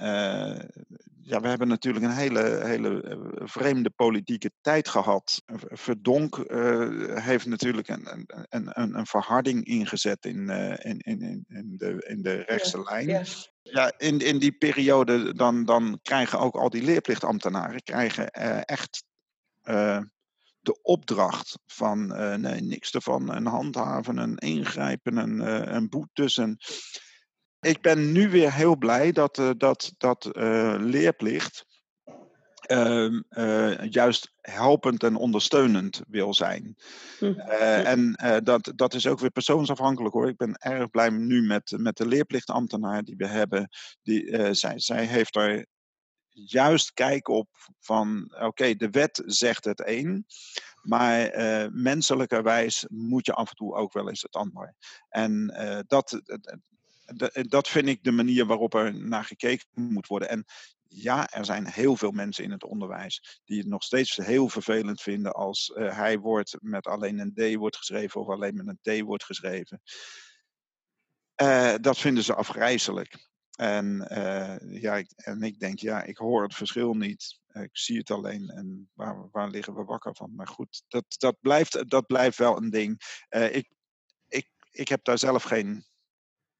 [1.27, 5.41] ja, we hebben natuurlijk een hele, hele eh, vreemde politieke tijd gehad.
[5.69, 11.73] Verdonk uh, heeft natuurlijk een, een, een, een verharding ingezet in, uh, in, in, in,
[11.77, 13.07] de, in de rechtse ja, lijn.
[13.07, 13.23] Ja.
[13.61, 18.29] ja, in, in die periode dan, dan krijgen ook al die leerplichtambtenaren krijgen,
[18.65, 19.03] echt
[20.59, 22.07] de opdracht van
[22.41, 25.39] nee, niks ervan, een handhaven, een ingrijpen, een,
[25.75, 26.37] een boetes.
[26.37, 26.57] En,
[27.59, 31.65] ik ben nu weer heel blij dat, uh, dat, dat uh, leerplicht
[32.67, 33.21] uh,
[33.89, 36.75] juist helpend en ondersteunend wil zijn.
[37.19, 37.39] Hm.
[37.39, 38.13] en
[38.43, 40.27] dat, dat is ook weer persoonsafhankelijk hoor.
[40.27, 43.69] Ik ben erg blij nu met, met de leerplichtambtenaar die we hebben.
[44.03, 45.65] Die, zij, zij heeft er
[46.35, 50.25] juist kijk op van oké, okay, de wet zegt het een,
[50.81, 54.75] maar uh, menselijkerwijs moet je af en toe ook wel eens het ander.
[55.09, 56.21] En uh, dat,
[57.47, 60.29] dat vind ik de manier waarop er naar gekeken moet worden.
[60.29, 60.45] En
[60.87, 65.01] ja, er zijn heel veel mensen in het onderwijs die het nog steeds heel vervelend
[65.01, 68.99] vinden als uh, hij wordt met alleen een D wordt geschreven of alleen met een
[68.99, 69.81] T wordt geschreven.
[71.41, 73.33] Uh, dat vinden ze afgrijzelijk.
[73.55, 74.07] En,
[74.67, 77.39] ja, ik, en ik denk, ja, ik hoor het verschil niet.
[77.53, 80.35] ik zie het alleen en waar, waar liggen we wakker van?
[80.35, 83.01] Maar goed, dat, dat, blijft, dat blijft wel een ding.
[83.29, 83.71] ik,
[84.27, 85.85] ik, ik heb daar zelf geen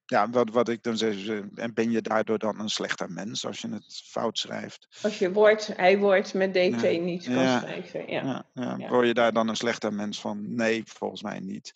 [0.06, 3.60] ja, wat, wat ik dan zeg, en ben je daardoor dan een slechter mens als
[3.60, 4.98] je het fout schrijft?
[5.02, 7.00] Als je woord, hij wordt met DT ja.
[7.00, 7.60] niet kan ja.
[7.60, 8.10] schrijven.
[8.10, 8.46] Ja.
[8.54, 8.88] Ja, ja.
[8.88, 10.54] Word je daar dan een slechter mens van?
[10.54, 11.72] Nee, volgens mij niet.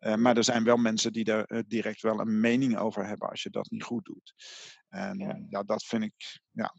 [0.00, 3.28] Uh, maar er zijn wel mensen die er uh, direct wel een mening over hebben
[3.28, 4.34] als je dat niet goed doet.
[4.88, 6.74] En ja, dat vind ik, ja,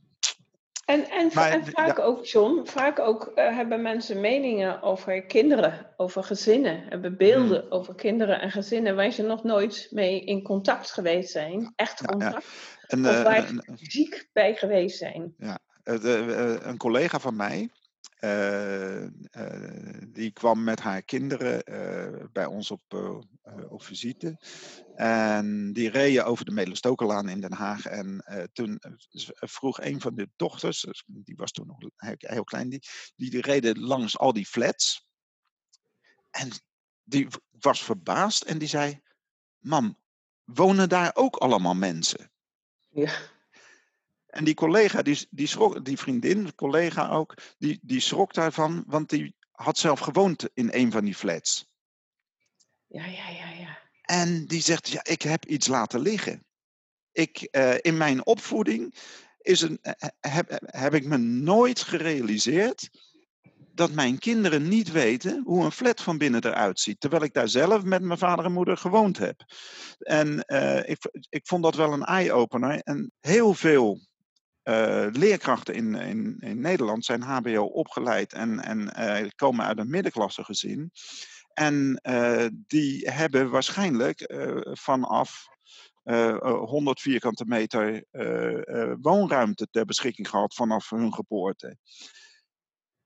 [0.86, 2.04] en, en, maar, en, vaak ja.
[2.04, 7.72] ook, John, vaak ook uh, hebben mensen meningen over kinderen, over gezinnen, hebben beelden hmm.
[7.72, 12.44] over kinderen en gezinnen waar ze nog nooit mee in contact geweest zijn, echt contact,
[12.44, 15.34] ja, en, of waar ze fysiek bij geweest zijn.
[15.38, 17.70] Ja, een collega van mij,
[20.08, 22.82] die kwam met haar kinderen uh, bij ons op,
[23.70, 24.38] op visite.
[24.96, 27.86] En die reden over de Melenstokelaan in Den Haag.
[27.86, 28.82] En toen
[29.36, 32.84] vroeg een van de dochters, dus die was toen nog heel, heel klein, die,
[33.16, 35.08] die reden langs al die flats.
[36.30, 36.50] En
[37.04, 37.28] die
[37.60, 39.02] was verbaasd en die zei:
[39.60, 39.98] Mam,
[40.44, 42.32] wonen daar ook allemaal mensen?
[42.90, 43.12] Ja.
[44.34, 48.84] En die collega, die, die, schrok, die vriendin, de collega ook, die, die schrok daarvan,
[48.88, 51.70] want die had zelf gewoond in een van die flats.
[52.88, 53.78] Ja, ja, ja, ja.
[54.02, 56.46] En die zegt, ja, ik heb iets laten liggen.
[57.12, 58.96] Ik, uh, in mijn opvoeding
[59.38, 62.90] is een, eh, heb, heb ik me nooit gerealiseerd
[63.74, 67.00] dat mijn kinderen niet weten hoe een flat van binnen eruit ziet.
[67.00, 69.44] Terwijl ik daar zelf met mijn vader en moeder gewoond heb.
[70.00, 70.98] En uh, ik,
[71.30, 72.82] ik vond dat wel een eye-opener.
[72.82, 74.00] En heel veel
[74.64, 79.90] uh, leerkrachten in, in, in Nederland zijn HBO opgeleid en, en uh, komen uit een
[79.90, 80.92] middenklasse gezin.
[81.54, 84.34] En uh, die hebben waarschijnlijk
[84.72, 85.52] vanaf
[86.04, 88.06] 100 vierkante meter
[89.02, 91.78] woonruimte ter beschikking gehad vanaf hun geboorte.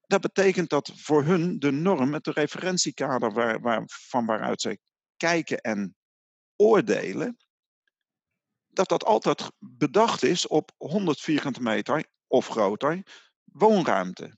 [0.08, 4.78] Dat betekent dat voor hun de norm, het referentiekader waar, waar, van waaruit zij
[5.18, 5.96] kijken en
[6.56, 7.38] oordelen,
[8.78, 13.04] dat dat altijd bedacht is op 100 vierkante meter of groter
[13.44, 14.38] woonruimte.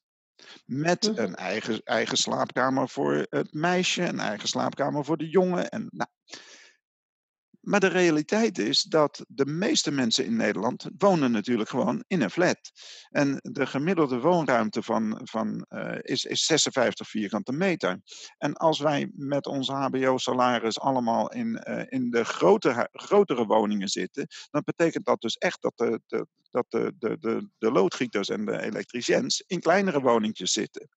[0.65, 1.19] Met mhm.
[1.21, 5.69] een eigen, eigen slaapkamer voor het meisje, een eigen slaapkamer voor de jongen.
[5.69, 6.09] En, nou,
[7.61, 12.29] maar de realiteit is dat de meeste mensen in Nederland wonen natuurlijk gewoon in een
[12.29, 12.71] flat.
[13.09, 18.01] En de gemiddelde woonruimte van, van, uh, is, is 56 vierkante meter.
[18.37, 24.27] En als wij met ons HBO-salaris allemaal in, uh, in de grote, grotere woningen zitten,
[24.49, 28.45] dan betekent dat dus echt dat de, de, dat de, de, de, de loodgieters en
[28.45, 30.89] de elektriciens in kleinere woningjes zitten.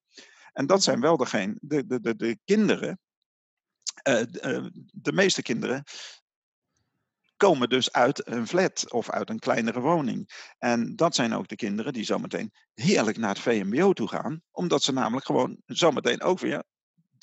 [0.53, 3.01] En dat zijn wel degene, de, de, de, de kinderen
[4.09, 4.23] uh,
[4.93, 5.85] de meeste kinderen
[7.49, 10.29] komen dus uit een flat of uit een kleinere woning.
[10.59, 14.83] En dat zijn ook de kinderen die zometeen heerlijk naar het VMBO toe gaan, omdat
[14.83, 16.63] ze namelijk gewoon zometeen ook weer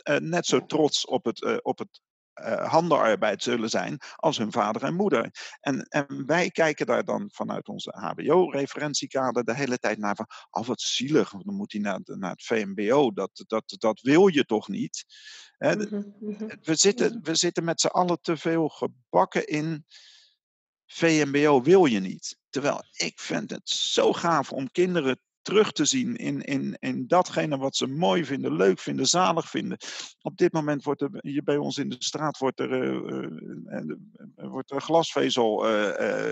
[0.10, 2.02] uh, net zo trots op het, uh, op het
[2.36, 5.32] uh, handenarbeid zullen zijn als hun vader en moeder.
[5.60, 10.66] En, en wij kijken daar dan vanuit onze HBO-referentiekader de hele tijd naar van, oh
[10.66, 14.68] wat zielig, dan moet hij naar, naar het VMBO, dat, dat, dat wil je toch
[14.68, 15.06] niet?
[15.58, 15.76] Hè?
[15.76, 16.52] Mm -hmm.
[16.62, 19.86] we, zitten, we zitten met z'n allen te veel gebakken in
[20.86, 22.38] VMBO wil je niet.
[22.50, 27.58] Terwijl ik vind het zo gaaf om kinderen terug te zien in, in, in datgene
[27.58, 29.78] wat ze mooi vinden, leuk vinden, zalig vinden.
[30.22, 33.96] Op dit moment wordt er hier bij ons in de straat wordt er, uh,
[34.36, 35.68] wordt er glasvezel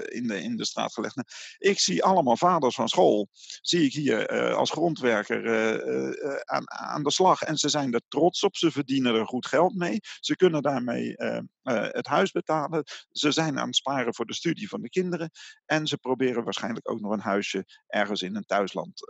[0.06, 1.16] in, de, in de straat gelegd.
[1.16, 1.28] Nou,
[1.58, 3.28] ik zie allemaal vaders van school,
[3.62, 5.42] zie ik hier als grondwerker
[6.46, 7.42] aan, aan de slag.
[7.42, 10.00] En ze zijn er trots op, ze verdienen er goed geld mee.
[10.20, 11.14] Ze kunnen daarmee
[11.92, 12.84] het huis betalen.
[13.12, 15.32] Ze zijn aan het sparen voor de studie van de kinderen.
[15.66, 19.07] En ze proberen waarschijnlijk ook nog een huisje ergens in een thuisland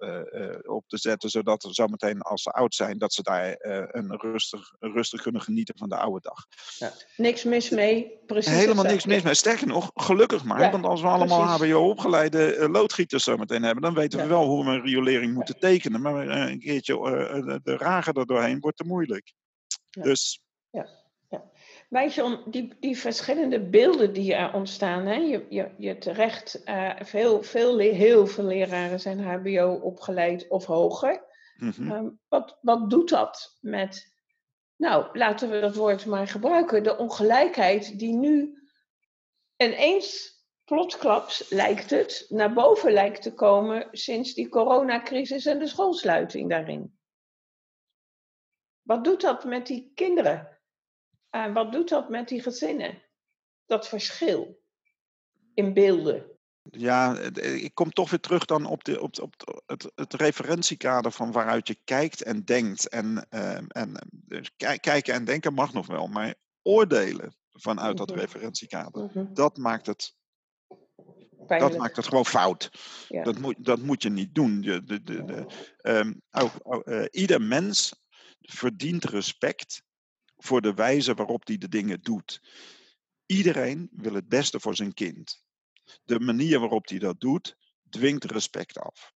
[0.66, 4.18] op te zetten, zodat er zometeen als ze oud zijn, dat ze daar uh, een
[4.18, 6.46] rustig, rustig kunnen genieten van de oude dag.
[6.78, 8.54] Ja, niks mis mee, precies.
[8.54, 9.34] Helemaal niks mis mee.
[9.34, 14.20] Sterker nog, gelukkig maar, ja, want als we allemaal HBO-opgeleide loodgieters zometeen hebben, dan weten
[14.20, 14.26] ja.
[14.26, 16.02] we wel hoe we een riolering moeten tekenen.
[16.02, 16.96] Maar een keertje
[17.64, 19.34] de ragen er doorheen wordt te moeilijk.
[19.90, 20.42] Dus
[21.88, 25.16] Weet je, die, die verschillende beelden die er ontstaan, hè?
[25.16, 31.26] Je, je, je terecht, uh, veel, veel, heel veel leraren zijn HBO opgeleid of hoger.
[31.58, 31.92] Mm-hmm.
[31.92, 34.16] um, wat, wat doet dat met,
[34.76, 38.62] nou, laten we dat woord maar gebruiken, de ongelijkheid die nu
[39.58, 46.50] ineens plotsklaps lijkt het naar boven lijkt te komen sinds die coronacrisis en de schoolsluiting
[46.50, 46.98] daarin.
[48.82, 50.57] Wat doet dat met die kinderen?
[51.30, 53.04] En wat doet dat met die gezinnen?
[53.66, 54.60] Dat verschil
[55.54, 56.38] in beelden.
[56.72, 61.32] Ja, ik kom toch weer terug dan op, de, op, op het, het referentiekader van
[61.32, 62.88] waaruit je kijkt en denkt.
[62.88, 68.20] En, uh, en dus kijken en denken mag nog wel, maar oordelen vanuit dat mhm.
[68.20, 69.34] referentiekader, mhm.
[69.34, 70.16] dat maakt het
[71.48, 72.72] dat maakt het gewoon fout.
[73.08, 73.24] Ja.
[73.24, 74.62] Dat, moet, dat moet je niet doen.
[74.62, 75.46] De, de, de, de
[75.82, 77.94] um, ook, uh, ieder mens
[78.40, 79.84] verdient respect
[80.38, 82.42] voor de wijze waarop hij de dingen doet.
[83.26, 85.44] Iedereen wil het beste voor zijn kind.
[86.06, 87.56] De manier waarop hij dat doet,
[87.90, 89.14] dwingt respect af.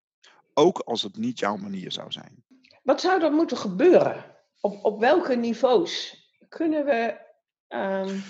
[0.55, 2.45] Ook als het niet jouw manier zou zijn.
[2.83, 4.37] Wat zou er moeten gebeuren?
[4.61, 6.17] Op, op welke niveaus
[6.49, 7.27] kunnen we.
[7.69, 8.23] Um,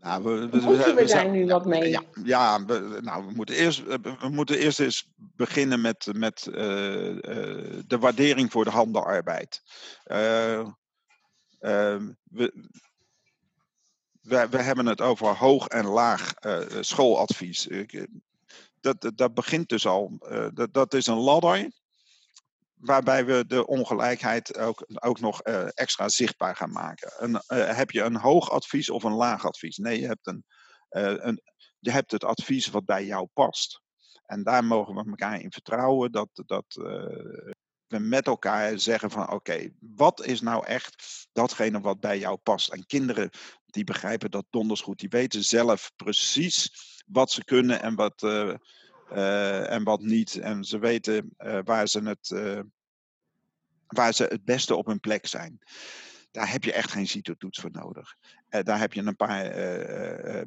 [0.00, 0.48] nou, we,
[0.94, 1.90] we, daar nu wat mee?
[1.90, 7.08] Ja, ja we, nou, we, moeten eerst, we moeten eerst eens beginnen met, met uh,
[7.08, 7.20] uh,
[7.86, 9.62] de waardering voor de handelarbeid.
[10.06, 10.68] Uh,
[11.58, 12.16] we,
[14.22, 17.68] we, we, hebben het over hoog en laag uh, schooladvies.
[18.80, 20.18] Dat, dat, begint dus al.
[20.54, 21.70] Dat, dat is een ladder
[22.74, 27.12] waarbij we de ongelijkheid ook, ook nog extra zichtbaar gaan maken.
[27.16, 27.42] Een,
[27.76, 29.76] heb je een hoog advies of een laag advies?
[29.76, 30.44] Nee, je hebt, een,
[30.88, 31.40] een,
[31.78, 33.80] je hebt het advies wat bij jou past.
[34.26, 36.64] En daar mogen we elkaar in vertrouwen dat, dat
[37.88, 42.72] we met elkaar zeggen van oké, wat is nou echt datgene wat bij jou past?
[42.72, 43.30] En kinderen
[43.66, 46.70] die begrijpen dat donders goed, die weten zelf precies
[47.06, 48.54] wat ze kunnen en wat, uh,
[49.12, 50.36] uh, en wat niet.
[50.36, 52.28] En ze weten uh, waar, ze het,
[53.86, 55.58] waar ze het beste op hun plek zijn.
[56.30, 58.16] Daar heb je echt geen CITO-toets voor nodig.
[58.48, 59.50] daar heb je een paar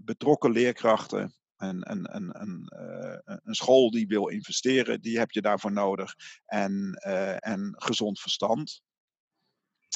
[0.02, 5.72] betrokken leerkrachten een, een, een, uh, een school die wil investeren, die heb je daarvoor
[5.72, 6.15] nodig.
[6.45, 8.82] En, uh, en gezond verstand.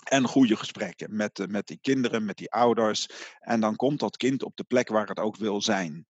[0.04, 3.08] En goede gesprekken met, met die kinderen, met die ouders.
[3.40, 6.08] En dan komt dat kind op de plek waar het ook wil zijn.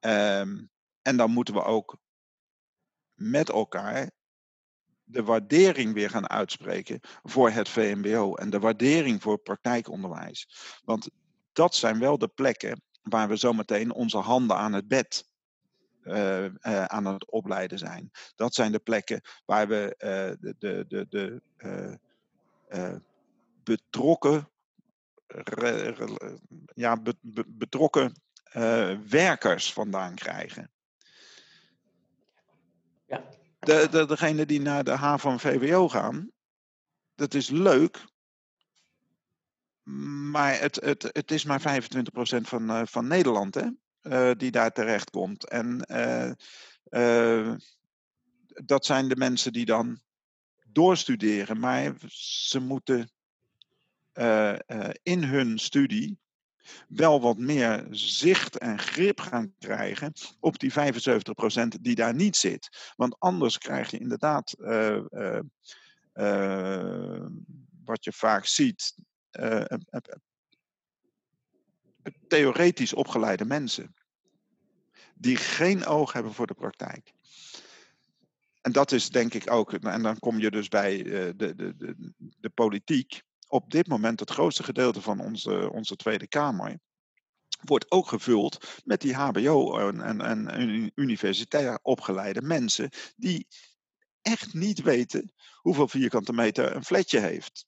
[0.00, 0.70] Um,
[1.02, 1.98] en dan moeten we ook
[3.14, 4.10] met elkaar
[5.04, 10.48] de waardering weer gaan uitspreken voor het VMBO en de waardering voor praktijkonderwijs.
[10.84, 11.08] Want
[11.52, 15.28] dat zijn wel de plekken waar we zometeen onze handen aan het bed
[16.02, 18.10] uh, uh, aan het opleiden zijn.
[18.34, 21.40] Dat zijn de plekken waar we uh, de, de, de,
[22.68, 23.00] de
[23.62, 24.48] betrokken,
[25.26, 26.38] re, re,
[26.74, 28.22] ja, be, be, betrokken
[29.08, 30.70] werkers vandaan krijgen.
[33.06, 33.24] Ja.
[33.58, 36.30] De, de, degene die naar de HAVO VWO gaan,
[37.14, 38.04] dat is leuk,
[40.30, 41.64] maar het, het, het is maar 25%
[42.40, 43.66] van, uh, van Nederland hè,
[44.02, 45.48] uh, die daar terecht komt.
[45.48, 45.86] En
[46.90, 47.54] uh,
[48.64, 50.00] dat zijn de mensen die dan
[50.66, 51.58] doorstuderen.
[51.58, 53.08] Maar ze moeten
[55.02, 56.18] in hun studie
[56.88, 60.74] wel wat meer zicht en grip gaan krijgen op die 75%
[61.80, 62.92] die daar niet zit.
[62.96, 64.54] Want anders krijg je inderdaad
[67.84, 68.94] wat je vaak ziet,
[72.28, 73.94] theoretisch opgeleide mensen.
[75.14, 77.12] Die geen oog hebben voor de praktijk.
[78.60, 81.76] En dat is denk ik ook, en dan kom je dus bij uh, de, de,
[81.76, 83.22] de, de politiek.
[83.48, 86.78] Op dit moment het grootste gedeelte van onze, onze Tweede Kamer
[87.60, 93.46] wordt ook gevuld met die HBO- en, en, en universitair opgeleide mensen die
[94.22, 97.66] echt niet weten hoeveel vierkante meter een flatje heeft.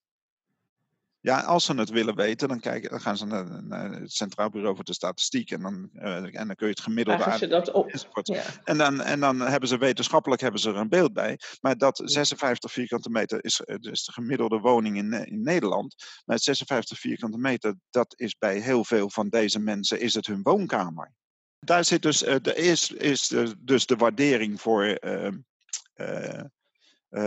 [1.27, 4.51] Ja, als ze het willen weten, dan, kijken, dan gaan ze naar, naar het Centraal
[4.51, 7.51] Bureau voor de Statistiek en dan, uh, en dan kun je het gemiddelde uit.
[7.51, 7.91] dat op.
[8.23, 8.43] Ja.
[8.65, 11.39] En, dan, en dan hebben ze wetenschappelijk hebben ze er een beeld bij.
[11.61, 15.95] Maar dat 56 vierkante meter is, is dus de gemiddelde woning in, in Nederland.
[16.25, 20.43] Maar 56 vierkante meter, dat is bij heel veel van deze mensen is het hun
[20.43, 21.13] woonkamer.
[21.59, 25.31] Daar zit dus, uh, de, is, is dus de waardering voor, uh,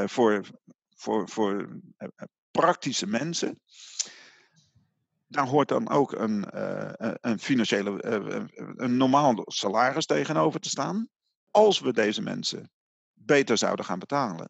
[0.05, 0.45] voor,
[0.95, 1.69] voor, voor
[2.60, 3.60] praktische mensen.
[5.27, 6.91] Daar hoort dan ook een, uh,
[7.21, 8.45] een financiële, uh,
[8.75, 11.10] een normaal salaris tegenover te staan.
[11.51, 12.71] Als we deze mensen
[13.13, 14.49] beter zouden gaan betalen,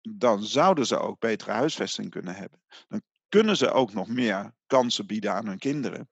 [0.00, 2.62] dan zouden ze ook betere huisvesting kunnen hebben.
[2.88, 6.08] Dan kunnen ze ook nog meer kansen bieden aan hun kinderen.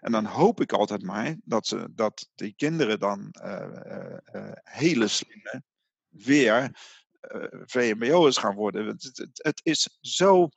[0.00, 3.34] En dan hoop ik altijd maar dat, ze, dat die kinderen dan
[4.62, 5.62] hele slimme
[6.10, 6.68] weer eh,
[7.64, 8.86] VMBO'ers gaan worden.
[8.86, 10.48] Het, het, het, is zo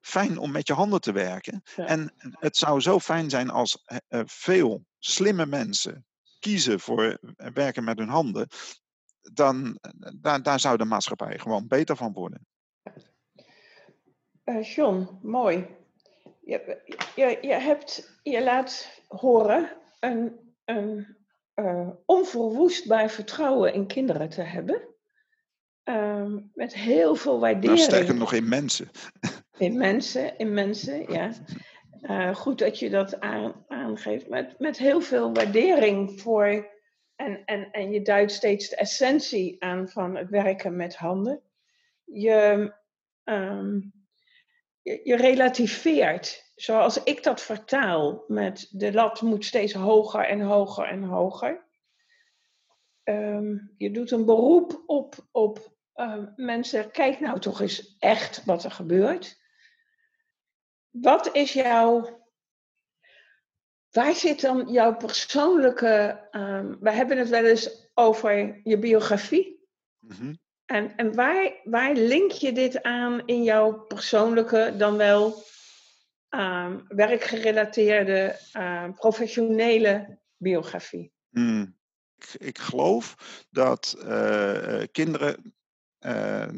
[0.00, 1.62] fijn om met je handen te werken.
[1.76, 6.04] En het zou zo fijn zijn als uh, veel slimme mensen
[6.38, 7.18] kiezen voor
[7.54, 8.48] werken met hun handen,
[9.20, 9.78] dan
[10.20, 12.46] daar, daar zou de maatschappij gewoon beter van worden.
[14.44, 15.66] Uh, John, mooi.
[16.40, 16.80] Je,
[17.16, 21.16] je, je, hebt, je laat horen een, een
[21.54, 24.88] uh, onverwoestbaar vertrouwen in kinderen te hebben.
[25.90, 27.78] Uh, met heel veel nou, waardering.
[27.78, 28.90] Nou, sterker nog in mensen.
[29.58, 31.30] In mensen, in mensen, ja.
[32.02, 34.28] Uh, goed dat je dat aan, aangeeft.
[34.28, 36.68] Met, met heel veel waardering voor.
[37.16, 41.42] En, en, en je duidt steeds de essentie aan van het werken met handen.
[42.04, 42.72] Je,
[43.24, 43.92] um,
[44.82, 50.84] je, je relativeert, zoals ik dat vertaal, met de lat moet steeds hoger en hoger
[50.84, 51.68] en hoger.
[53.04, 58.64] Um, je doet een beroep op, op uh, mensen, kijk nou toch eens echt wat
[58.64, 59.38] er gebeurt.
[60.90, 62.18] Wat is jouw.
[63.90, 66.28] Waar zit dan jouw persoonlijke.
[66.30, 69.68] Um, we hebben het wel eens over je biografie.
[69.98, 75.42] Mm En, en waar, waar link je dit aan in jouw persoonlijke, dan wel
[76.30, 81.12] um, werkgerelateerde, uh, professionele biografie?
[81.28, 81.78] Mm.
[82.16, 83.16] Ik, ik, geloof
[83.50, 85.52] dat uh, kinderen, uh,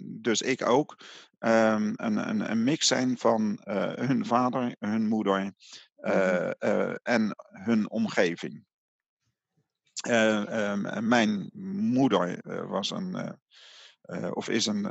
[0.05, 0.97] dus ik ook,
[1.45, 5.53] um, een, een, een, mix zijn van uh, hun vader, hun moeder
[5.99, 8.65] uh, uh, en hun omgeving.
[10.09, 11.51] Um, mijn
[11.93, 13.39] moeder was een,
[14.33, 14.85] of is een,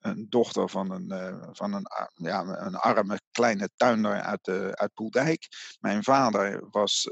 [0.00, 5.48] een dochter van een, van een, ja, een arme kleine tuinder uit, uit Poeldijk.
[5.80, 7.02] Mijn vader was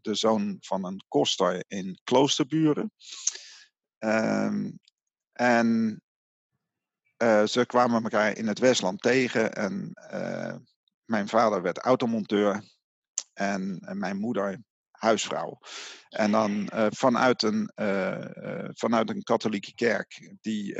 [0.00, 2.92] de zoon van een koster in Kloosterburen.
[5.40, 6.00] En
[7.22, 10.54] uh, ze kwamen elkaar in het Westland tegen en uh,
[11.04, 12.62] mijn vader werd automonteur
[13.32, 15.58] en, mijn moeder huisvrouw.
[16.08, 17.70] En dan uh, vanuit, een,
[18.74, 20.78] vanuit een katholieke kerk die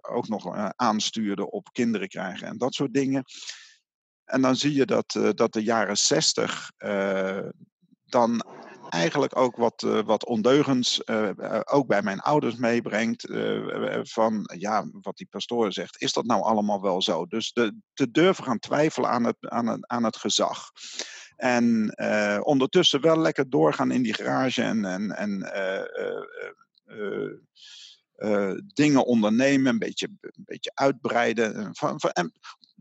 [0.00, 3.24] ook nog aanstuurde op kinderen krijgen en dat soort dingen.
[4.24, 6.72] En dan zie je dat, dat de jaren zestig
[8.04, 8.44] dan
[8.96, 13.26] eigenlijk ook wat, uh, wat ondeugens uh, ook bij mijn ouders meebrengt.
[14.02, 17.26] Van ja, wat die pastoor zegt, is dat nou allemaal wel zo?
[17.26, 20.70] Dus de, te durven gaan twijfelen aan het, aan het, aan het gezag.
[21.36, 21.96] En
[22.44, 25.38] ondertussen wel lekker doorgaan in die garage en, en, en
[28.74, 31.74] dingen ondernemen, een beetje, een beetje uitbreiden.
[31.74, 32.32] Van, van, en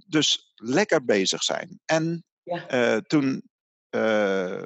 [0.07, 1.80] dus lekker bezig zijn.
[1.86, 3.01] En ja.
[3.01, 3.43] toen
[3.96, 4.62] uh,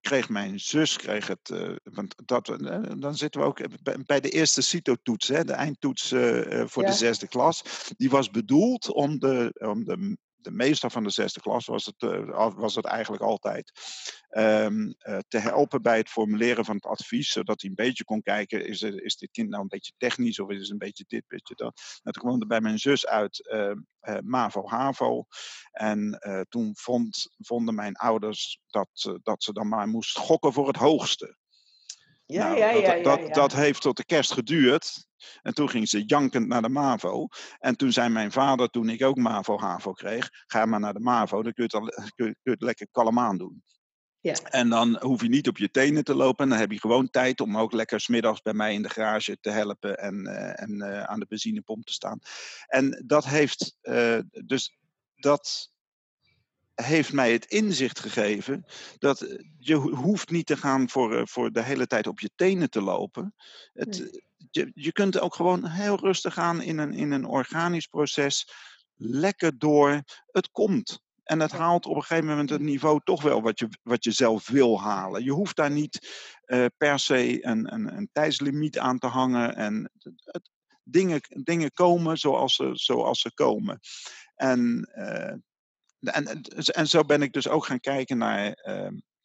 [0.00, 3.60] kreeg mijn zus, kreeg het, uh, want dat, uh, dan zitten we ook
[4.06, 6.08] bij de eerste CITO-toets, de eindtoets
[6.64, 6.88] voor ja.
[6.88, 7.62] de zesde klas.
[7.96, 12.02] Die was bedoeld om de, om de de meester van de zesde klas was het,
[12.02, 13.72] uh, was het eigenlijk altijd.
[14.30, 18.22] Um, uh, te helpen bij het formuleren van het advies, zodat hij een beetje kon
[18.22, 21.24] kijken: is, is dit kind nou een beetje technisch of is het een beetje dit,
[21.28, 21.80] beetje dat?
[22.02, 25.24] Nou, toen kwam er bij mijn zus uit uh, MAVO-HAVO.
[25.72, 26.18] En
[26.48, 31.36] toen vond, vonden mijn ouders dat, dat ze dan maar moest gokken voor het hoogste.
[32.32, 35.06] Ja, nou, ja, ja, dat, dat, heeft tot de kerst geduurd.
[35.42, 37.26] En toen ging ze jankend naar de MAVO.
[37.58, 41.42] En toen zei mijn vader, toen ik ook MAVO-HAVO kreeg, ga maar naar de MAVO,
[41.42, 43.62] dan kun je het, kun je, kun je het lekker kalm aan doen.
[44.20, 44.34] Ja.
[44.34, 46.48] En dan hoef je niet op je tenen te lopen.
[46.48, 49.50] Dan heb je gewoon tijd om ook lekker smiddags bij mij in de garage te
[49.50, 52.18] helpen en, uh, en uh, aan de benzinepomp te staan.
[52.66, 54.76] En dat heeft, uh, dus
[55.14, 55.71] dat
[56.74, 58.64] heeft mij het inzicht gegeven
[58.98, 62.30] dat eh, je hoeft niet te gaan voor, eh, voor de hele tijd op je
[62.34, 63.34] tenen te lopen.
[63.72, 64.24] Het, nee.
[64.50, 68.52] je, je kunt ook gewoon heel rustig gaan in een, in een organisch proces.
[68.96, 70.02] Lekker door.
[70.26, 71.02] Het komt.
[71.22, 74.10] En het haalt op een gegeven moment het niveau toch wel wat je, wat je
[74.10, 75.24] zelf wil halen.
[75.24, 76.08] Je hoeft daar niet
[76.46, 79.56] uh, per se een, een, een tijdslimiet aan te hangen.
[79.56, 79.90] En
[80.24, 80.50] het,
[80.82, 83.80] dingen, dingen komen zoals ze, zoals ze komen.
[84.34, 85.34] En uh,
[86.02, 88.58] en, en zo ben ik dus ook gaan kijken naar,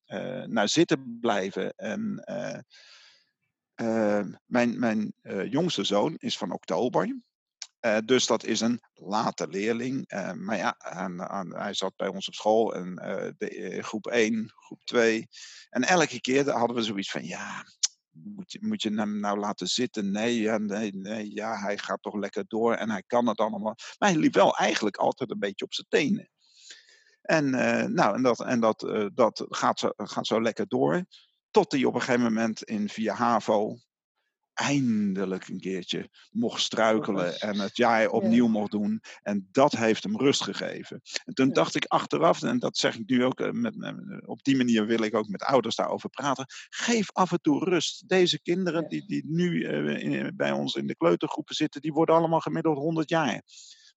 [0.07, 1.75] uh, naar zitten blijven.
[1.75, 2.23] En
[3.81, 5.13] uh, mijn, mijn
[5.49, 7.21] jongste zoon is van oktober.
[8.05, 10.05] dus dat is een late leerling.
[10.35, 12.95] maar ja, en, en, hij zat bij ons op school en
[13.37, 15.27] de, groep 1, groep 2.
[15.69, 17.63] En elke keer hadden we zoiets van, ja,
[18.23, 20.11] moet je, moet je hem nou laten zitten?
[20.11, 23.75] Nee, nee, nee, ja, hij gaat toch lekker door en hij kan het allemaal.
[23.97, 26.29] Maar hij liep wel eigenlijk altijd een beetje op zijn tenen.
[27.27, 31.05] En, uh, nou, en, dat, en dat, uh, dat gaat, zo, gaat zo lekker door.
[31.51, 33.77] Tot hij op een gegeven moment in via HAVO
[34.53, 39.01] eindelijk een keertje mocht struikelen en het jaar opnieuw mocht doen.
[39.21, 41.01] En dat heeft hem rust gegeven.
[41.25, 43.75] En toen dacht ik achteraf, en dat zeg ik nu ook, eh, met,
[44.25, 46.45] op die manier wil ik ook met ouders daarover praten.
[46.69, 48.09] Geef af en toe rust.
[48.09, 52.39] Deze kinderen die, die nu uh, bij ons in de kleutergroepen zitten, die worden allemaal
[52.39, 53.41] gemiddeld 100 jaar.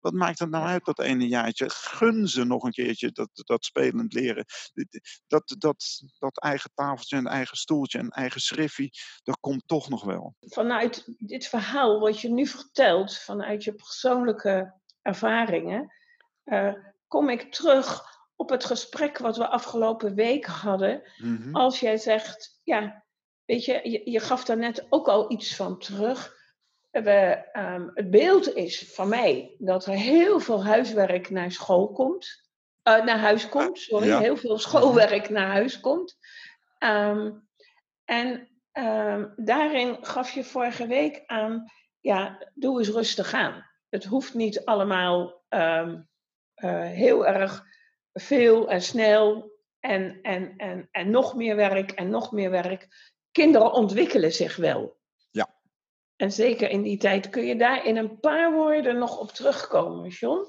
[0.01, 1.70] Wat maakt het nou uit dat ene jaartje?
[1.70, 4.44] Gun ze nog een keertje dat, dat spelend leren.
[5.26, 8.90] Dat, dat, dat eigen tafeltje, een eigen stoeltje, een eigen schriffie,
[9.22, 10.34] dat komt toch nog wel.
[10.40, 15.92] Vanuit dit verhaal wat je nu vertelt, vanuit je persoonlijke ervaringen,
[16.44, 16.74] uh,
[17.07, 18.05] kom ik terug
[18.36, 21.03] op het gesprek wat we afgelopen week hadden.
[21.16, 21.55] Mhm.
[21.55, 23.05] Als jij zegt, ja,
[23.44, 26.38] weet je, je, je gaf daar net ook al iets van terug
[26.91, 32.49] we, um, het beeld is van mij dat er heel veel huiswerk naar school komt.
[32.84, 34.18] Uh, naar huis komt, sorry.
[34.18, 36.18] Heel veel schoolwerk naar huis komt.
[36.78, 37.49] Um,
[38.05, 43.66] en um, daarin gaf je vorige week aan, ja, doe eens rustig aan.
[43.88, 45.95] Het hoeft niet allemaal uh,
[46.82, 47.64] heel erg
[48.12, 52.88] veel en snel en, en, en, en nog meer werk en nog meer werk.
[53.32, 54.99] Kinderen ontwikkelen zich wel.
[56.20, 60.08] En zeker in die tijd, kun je daar in een paar woorden nog op terugkomen,
[60.08, 60.46] John?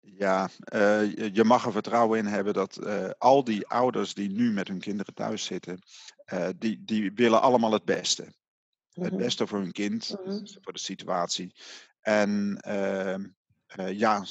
[0.00, 4.52] Ja, uh, je mag er vertrouwen in hebben dat uh, al die ouders die nu
[4.52, 5.78] met hun kinderen thuis zitten,
[6.34, 8.22] uh, die, die willen allemaal het beste.
[8.22, 8.28] Mm
[8.92, 9.02] -hmm.
[9.04, 9.22] Het mhm.
[9.22, 10.46] beste voor hun kind, mm -hmm.
[10.60, 11.54] voor de situatie.
[12.00, 13.26] En ehm,
[13.92, 14.24] ja,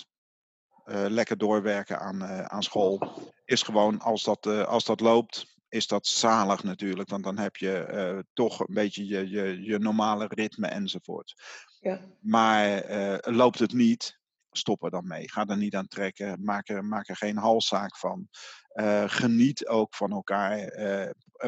[0.86, 3.12] lekker doorwerken aan, aan school
[3.46, 7.10] is gewoon, als dat, als dat loopt, is dat zalig natuurlijk.
[7.10, 11.42] Want dan heb je uh, toch een beetje je, je, je normale ritme enzovoort.
[11.80, 12.02] Ja.
[12.20, 14.20] Maar uh, loopt het niet,
[14.52, 15.30] stop er dan mee.
[15.30, 16.44] Ga er niet aan trekken.
[16.44, 18.28] Maak er, maak er geen halszaak van.
[18.74, 20.74] Uh, geniet ook van elkaar.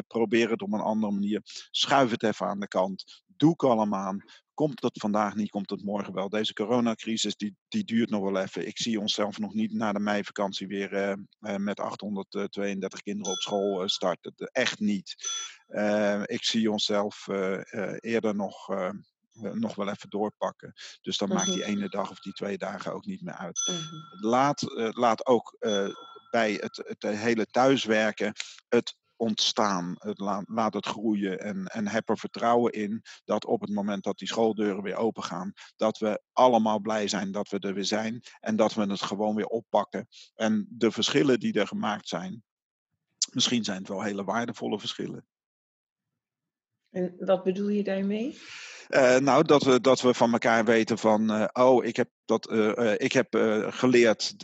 [0.06, 1.40] probeer het op een andere manier.
[1.70, 3.21] Schuif het even aan de kant.
[3.42, 4.24] Doe kalm aan.
[4.54, 6.28] Komt het vandaag niet, komt het morgen wel.
[6.28, 8.66] Deze coronacrisis die, die duurt nog wel even.
[8.66, 13.38] Ik zie onszelf nog niet na de meivakantie weer uh, uh, met 832 kinderen op
[13.38, 14.34] school uh, starten.
[14.36, 15.14] Echt niet.
[16.24, 17.28] ik zie onszelf
[18.00, 18.68] eerder nog,
[19.32, 20.72] nog wel even doorpakken.
[21.00, 21.70] Dus dan maakt die mhm.
[21.70, 23.70] ene dag of die twee dagen ook niet meer uit.
[23.70, 24.26] Mhm.
[24.26, 24.62] Laat,
[24.94, 25.56] laat ook
[26.30, 28.32] bij het, het hele thuiswerken
[28.68, 29.96] het ontstaan.
[30.46, 34.28] Laat, het groeien en, en heb er vertrouwen in dat op het moment dat die
[34.28, 38.56] schooldeuren weer open gaan, dat we allemaal blij zijn dat we er weer zijn en
[38.56, 40.08] dat we het gewoon weer oppakken.
[40.34, 42.42] En de verschillen die er gemaakt zijn,
[43.32, 45.26] misschien zijn het wel hele waardevolle verschillen.
[46.90, 48.38] En wat bedoel je daarmee?
[48.88, 52.50] Uh, nou, dat we, dat we van elkaar weten van, uh, oh, ik heb, dat,
[52.50, 53.26] uh, ik heb
[53.68, 54.34] geleerd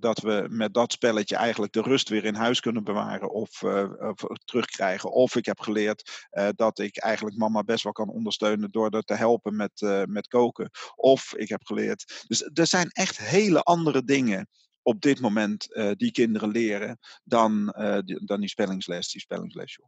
[0.00, 4.38] dat we met dat spelletje eigenlijk de rust weer in huis kunnen bewaren of, of
[4.44, 5.12] terugkrijgen.
[5.12, 9.14] Of ik heb geleerd dat ik eigenlijk mama best wel kan ondersteunen door er te
[9.14, 10.70] helpen met, met koken.
[10.94, 12.24] Of ik heb geleerd.
[12.26, 14.48] Dus er zijn echt hele andere dingen
[14.82, 15.66] op dit moment
[15.96, 17.74] die kinderen leren dan,
[18.04, 19.78] die, dan die spellingsles, die spellingsles.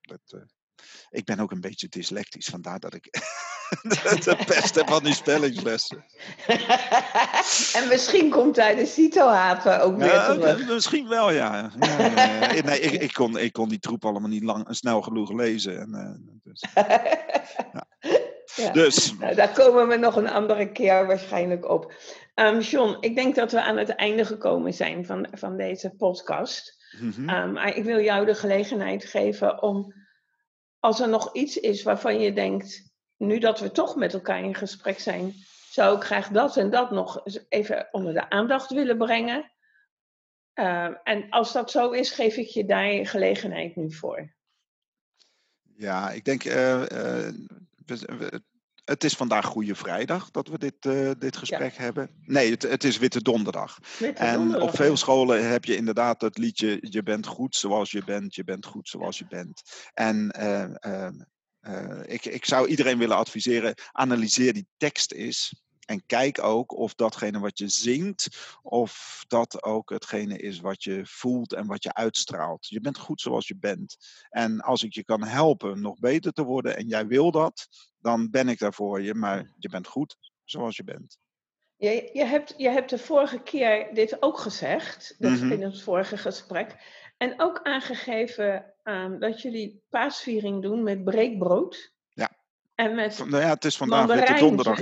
[0.00, 0.46] Dat,
[1.10, 3.08] ik ben ook een beetje dyslectisch, vandaar dat ik
[4.24, 6.04] de pest heb van die spellingslessen.
[7.72, 10.68] en misschien komt daar de cito-haven ook weer ja, terug.
[10.68, 11.70] Misschien wel, ja.
[11.80, 15.80] ja nee, ik, ik, kon, ik kon die troep allemaal niet lang, snel genoeg lezen.
[15.80, 16.64] En, uh, dus,
[18.62, 18.72] ja.
[18.72, 19.14] dus.
[19.18, 21.92] Nou, daar komen we nog een andere keer waarschijnlijk op.
[22.34, 26.84] Um, John, ik denk dat we aan het einde gekomen zijn van, van deze podcast.
[27.00, 27.28] Mm -hmm.
[27.28, 29.94] um, ik wil jou de gelegenheid geven om
[30.86, 34.54] als er nog iets is waarvan je denkt, nu dat we toch met elkaar in
[34.54, 35.34] gesprek zijn,
[35.70, 39.52] zou ik graag dat en dat nog even onder de aandacht willen brengen.
[40.54, 44.34] Uh, en als dat zo is, geef ik je daar gelegenheid nu voor.
[45.76, 47.28] Ja, ik denk, uh, uh,
[48.86, 52.10] het is vandaag Goede Vrijdag dat we dit, uh, dit gesprek hebben.
[52.20, 53.78] Nee, het, het, is Witte Donderdag.
[53.98, 57.90] Witte en donderdag, op veel scholen heb je inderdaad het liedje Je bent goed zoals
[57.90, 59.62] je bent, je bent goed zoals je bent.
[59.94, 61.10] En uh,
[61.68, 65.65] uh, ik, ik zou iedereen willen adviseren, analyseer die tekst eens.
[65.86, 71.00] En kijk ook of datgene wat je zingt, of dat ook hetgene is wat je
[71.04, 72.66] voelt en wat je uitstraalt.
[72.66, 73.96] Je bent goed zoals je bent.
[74.28, 77.68] En als ik je kan helpen nog beter te worden en jij wil dat,
[77.98, 79.14] dan ben ik daar voor je.
[79.14, 81.18] Maar je bent goed zoals je bent.
[81.76, 86.16] Je, je, hebt, je hebt de vorige keer dit ook gezegd, dus in het vorige
[86.16, 86.76] gesprek.
[87.16, 91.94] En ook aangegeven um, dat jullie paasviering doen met breekbrood.
[92.76, 94.80] En met nou ja, het is vandaag witte donderdag.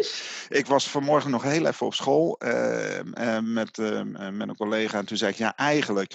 [0.49, 4.99] Ik was vanmorgen nog heel even op school uh, uh, met, uh, met een collega.
[4.99, 6.13] En toen zei ik, ja, eigenlijk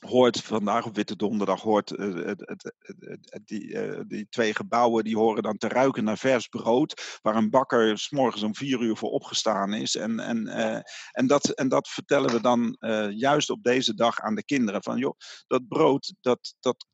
[0.00, 5.04] hoort vandaag op Witte Donderdag hoort uh, het, het, het, die, uh, die twee gebouwen
[5.04, 8.80] die horen dan te ruiken naar vers brood, waar een bakker s morgens om vier
[8.80, 9.96] uur voor opgestaan is.
[9.96, 10.80] En, en, uh,
[11.10, 12.76] en, dat, en dat vertellen we dan
[13.10, 14.82] juist op deze dag aan de kinderen.
[14.82, 16.86] Van joh, dat brood, dat, dat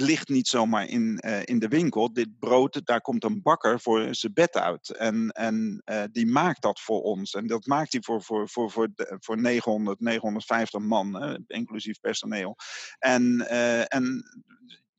[0.00, 2.12] ligt niet zomaar in, uh, in de winkel.
[2.12, 4.90] Dit brood, daar komt een bakker voor zijn bed uit.
[4.90, 7.34] En, en uh, die maakt dat voor ons.
[7.34, 12.56] En dat maakt hij voor, voor, voor, voor, voor 900, 950 man, hè, inclusief personeel.
[12.98, 14.24] En, uh, en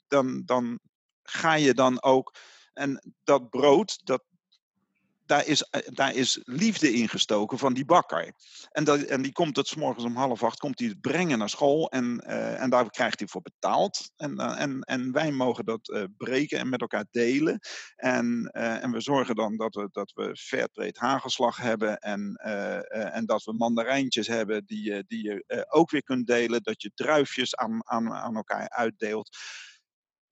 [0.07, 0.79] dan, dan
[1.23, 2.35] ga je dan ook.
[2.73, 4.23] En dat brood, dat,
[5.29, 8.33] daar is, eh, daar is liefde in gestoken van die bakker.
[8.71, 11.37] En, dat, en die komt het s morgens om half acht komt hij het brengen
[11.37, 14.11] naar school en, uh, en daar krijgt hij voor betaald.
[14.15, 17.59] En, uh, en, en wij mogen dat uh, breken en met elkaar delen.
[17.95, 22.35] En, en we zorgen dan dat we, dat we fairtrade hagelslag hebben en,
[23.13, 26.63] en dat we mandarijntjes hebben die, die je ook weer kunt delen.
[26.63, 29.37] Dat je druifjes aan, aan, aan elkaar uitdeelt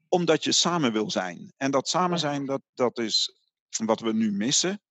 [0.09, 1.53] omdat je samen wil zijn.
[1.57, 3.35] En dat samen zijn, dat, dat is
[3.85, 4.81] wat we nu missen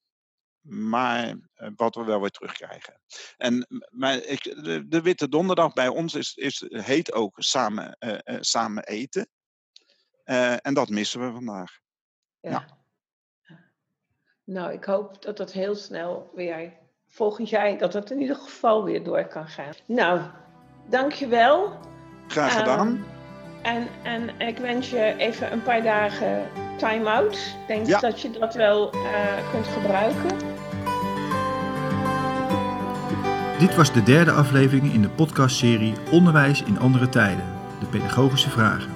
[0.68, 3.00] maar uh, wat we wel weer terugkrijgen.
[3.36, 8.18] En maar ik, de, de, Witte Donderdag bij ons is, is, heet ook samen, uh,
[8.24, 9.28] uh, samen eten.
[10.62, 11.78] en dat missen we vandaag.
[12.40, 12.50] Ja.
[12.50, 12.66] ja.
[14.44, 16.72] Nou, ik hoop dat dat heel snel weer
[17.08, 19.72] volgend jaar, dat het in ieder geval weer door kan gaan.
[19.86, 20.20] Nou,
[20.88, 21.80] dankjewel.
[22.28, 22.88] Graag gedaan.
[22.88, 23.04] Um,
[23.62, 27.34] en, en ik wens je even een paar dagen time-out.
[27.34, 28.00] Ik denk ja.
[28.00, 28.90] dat je dat wel
[29.50, 30.45] kunt gebruiken.
[33.58, 37.44] Dit was de derde aflevering in de podcastserie Onderwijs in andere tijden,
[37.80, 38.90] de pedagogische vragen.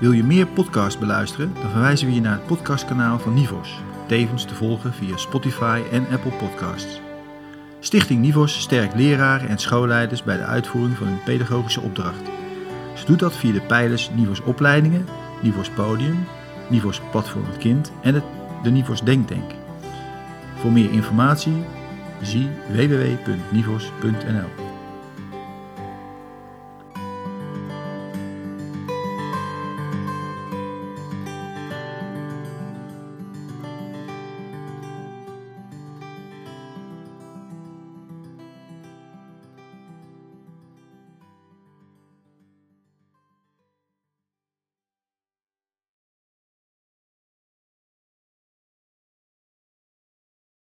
[0.00, 4.44] Wil je meer podcasts beluisteren, dan verwijzen we je naar het podcastkanaal van Nivos, tevens
[4.44, 7.00] te volgen via Spotify en Apple Podcasts.
[7.80, 12.22] Stichting Nivos sterkt leraren en schoolleiders bij de uitvoering van hun pedagogische opdracht.
[12.94, 15.06] Ze doet dat via de pijlers Nivos opleidingen,
[15.42, 16.26] Nivos podium,
[16.68, 18.24] Nivos platform het kind en het,
[18.62, 19.50] de Nivos Denktank.
[20.60, 21.64] Voor meer informatie
[22.22, 24.65] zie www.nivos.nl